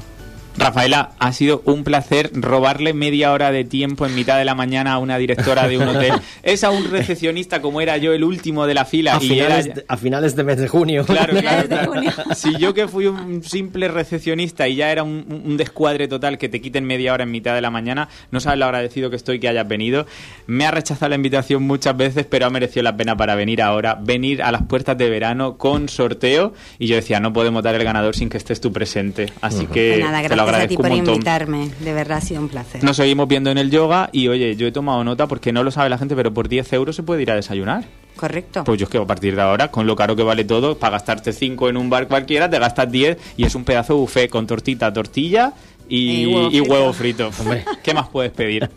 Rafaela, 0.58 1.12
ha 1.20 1.32
sido 1.34 1.62
un 1.65 1.84
placer 1.84 2.32
robarle 2.34 2.93
media 2.93 3.32
hora 3.32 3.52
de 3.52 3.63
tiempo 3.63 4.06
en 4.06 4.15
mitad 4.15 4.38
de 4.38 4.46
la 4.46 4.56
mañana 4.56 4.93
a 4.93 4.98
una 4.98 5.17
directora 5.17 5.67
de 5.67 5.78
un 5.78 5.88
hotel. 5.88 6.13
Es 6.43 6.63
a 6.63 6.70
un 6.70 6.89
recepcionista 6.89 7.62
como 7.62 7.82
era 7.82 7.98
yo 7.98 8.13
el 8.13 8.24
último 8.24 8.65
de 8.65 8.74
la 8.74 8.86
fila 8.86 9.15
A 9.15 9.17
y 9.17 9.28
finales, 9.28 9.65
era... 9.65 9.76
de, 9.76 9.86
a 9.88 9.98
finales 9.98 10.36
de 10.36 10.43
mes 10.43 10.58
de 10.58 10.67
junio. 10.67 11.06
Claro, 11.06 11.34
claro, 11.39 11.39
Finales 11.41 11.70
de 11.70 11.76
claro. 11.76 11.91
junio. 11.93 12.12
Si 12.36 12.56
yo 12.58 12.74
que 12.74 12.88
fui 12.88 13.08
un 13.08 13.43
simple 13.43 13.88
recepcionista 13.88 14.67
y 14.67 14.76
ya 14.76 14.91
era 14.91 15.04
un, 15.04 15.43
un 15.46 15.58
descuadre 15.58 16.08
total 16.08 16.38
que 16.38 16.50
te 16.50 16.62
quiten 16.62 16.86
media 16.86 17.13
hora 17.13 17.24
en 17.24 17.32
mitad 17.32 17.54
de 17.54 17.62
la 17.62 17.70
mañana, 17.70 18.10
no 18.32 18.39
sabes 18.39 18.60
lo 18.60 18.65
agradecido 18.65 19.10
que 19.10 19.15
estoy 19.15 19.39
que 19.39 19.48
hayas 19.48 19.67
venido. 19.67 20.06
Me 20.48 20.65
ha 20.65 20.72
rechazado 20.72 21.10
la 21.10 21.15
invitación 21.15 21.63
muchas 21.63 21.96
veces, 21.98 22.26
pero 22.26 22.46
ha 22.46 22.50
merecido 22.50 22.84
la 22.84 22.96
pena 22.96 23.15
para 23.15 23.36
venir 23.36 23.62
ahora, 23.62 23.96
venir 23.96 24.41
a 24.41 24.52
las 24.52 24.63
puertas 24.63 24.98
de 24.98 25.10
verano 25.10 25.58
con 25.58 25.89
sorteo. 25.89 26.54
Y 26.80 26.88
yo 26.88 26.96
decía, 26.96 27.20
no 27.20 27.34
podemos 27.34 27.63
dar 27.63 27.76
el 27.76 27.84
ganador 27.84 28.15
sin 28.15 28.30
que 28.30 28.38
estés 28.38 28.62
tú 28.62 28.72
presente. 28.72 29.32
Así 29.41 29.65
que 29.67 29.96
Pues 30.00 30.06
nada, 30.12 30.28
te 30.28 30.36
lo 30.36 30.46
gracias 30.47 30.65
a 30.65 30.67
ti 30.69 30.77
por 30.77 30.91
invitarme. 30.91 31.69
De 31.79 31.93
verdad 31.93 32.17
ha 32.17 32.21
sido 32.21 32.41
un 32.41 32.49
placer. 32.49 32.83
Nos 32.83 32.97
seguimos 32.97 33.27
viendo 33.27 33.49
en 33.51 33.57
el 33.57 33.69
yoga 33.71 34.10
y 34.12 34.27
oye, 34.27 34.55
yo 34.55 34.67
he 34.67 34.71
tomado 34.71 35.03
nota 35.03 35.27
porque 35.27 35.51
no 35.51 35.63
lo 35.63 35.71
sabe 35.71 35.89
la 35.89 35.97
gente, 35.97 36.15
pero 36.15 36.33
por 36.33 36.47
10 36.49 36.71
euros 36.73 36.95
se 36.95 37.03
puede 37.03 37.21
ir 37.21 37.31
a 37.31 37.36
desayunar. 37.36 37.86
Correcto. 38.15 38.63
Pues 38.63 38.79
yo 38.79 38.86
es 38.86 38.89
que 38.89 38.97
a 38.97 39.05
partir 39.05 39.36
de 39.36 39.41
ahora, 39.43 39.69
con 39.69 39.86
lo 39.86 39.95
caro 39.95 40.15
que 40.15 40.23
vale 40.23 40.43
todo, 40.43 40.77
para 40.77 40.93
gastarte 40.93 41.31
5 41.33 41.69
en 41.69 41.77
un 41.77 41.89
bar 41.89 42.07
cualquiera, 42.07 42.49
te 42.49 42.57
gastas 42.57 42.91
10 42.91 43.17
y 43.38 43.43
es 43.45 43.53
un 43.53 43.63
pedazo 43.63 43.93
de 43.93 43.99
buffet 43.99 44.29
con 44.29 44.47
tortita, 44.47 44.91
tortilla 44.91 45.53
y, 45.88 46.23
Y 46.23 46.25
huevo 46.25 46.47
y 46.49 46.57
frito. 46.60 46.73
huevo 46.73 46.93
frito. 46.93 47.29
Hombre. 47.39 47.63
¿Qué 47.83 47.93
más 47.93 48.07
puedes 48.10 48.31
pedir? 48.31 48.69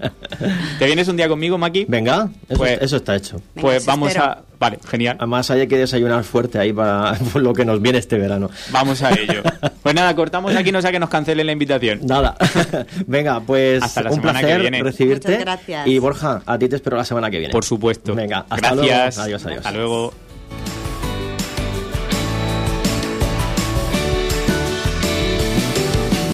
¿Te 0.78 0.84
vienes 0.86 1.08
un 1.08 1.16
día 1.16 1.28
conmigo, 1.28 1.56
Maki? 1.56 1.86
Venga, 1.88 2.28
eso, 2.48 2.58
Pues- 2.58 2.78
eso 2.82 2.96
está 2.96 3.16
hecho. 3.16 3.36
Venga, 3.54 3.62
pues 3.62 3.78
os 3.78 3.86
vamos 3.86 4.08
espero. 4.10 4.26
a... 4.26 4.44
Vale, 4.60 4.78
genial. 4.88 5.16
Además 5.18 5.50
hay 5.50 5.66
que 5.66 5.78
desayunar 5.78 6.22
fuerte 6.22 6.58
ahí 6.58 6.72
para 6.72 7.16
lo 7.34 7.52
que 7.54 7.64
nos 7.64 7.80
viene 7.82 7.98
este 7.98 8.18
verano. 8.18 8.48
Vamos 8.70 9.02
a 9.02 9.10
ello. 9.10 9.42
Pues 9.82 9.94
nada, 9.94 10.14
cortamos 10.14 10.54
aquí, 10.54 10.70
no 10.72 10.82
sea 10.82 10.92
que 10.92 10.98
nos 11.00 11.08
cancelen 11.08 11.46
la 11.46 11.52
invitación. 11.52 12.00
Nada. 12.06 12.36
Venga, 13.06 13.40
pues 13.40 13.82
Hasta 13.82 14.02
la 14.02 14.10
un 14.10 14.16
semana 14.16 14.40
que 14.40 14.44
placer 14.44 14.60
viene. 14.60 14.82
recibirte. 14.82 15.28
Muchas 15.28 15.40
gracias. 15.44 15.86
Y 15.86 15.98
Borja, 15.98 16.42
a 16.44 16.58
ti 16.58 16.68
te 16.68 16.76
espero 16.76 16.98
la 16.98 17.04
semana 17.06 17.30
que 17.30 17.38
viene. 17.38 17.50
Por 17.50 17.64
supuesto. 17.64 18.14
Venga, 18.14 18.40
hasta 18.50 18.56
Gracias. 18.56 18.76
luego. 18.76 19.22
Adiós, 19.22 19.46
adiós. 19.46 19.56
Hasta 19.56 19.70
luego. 19.72 20.12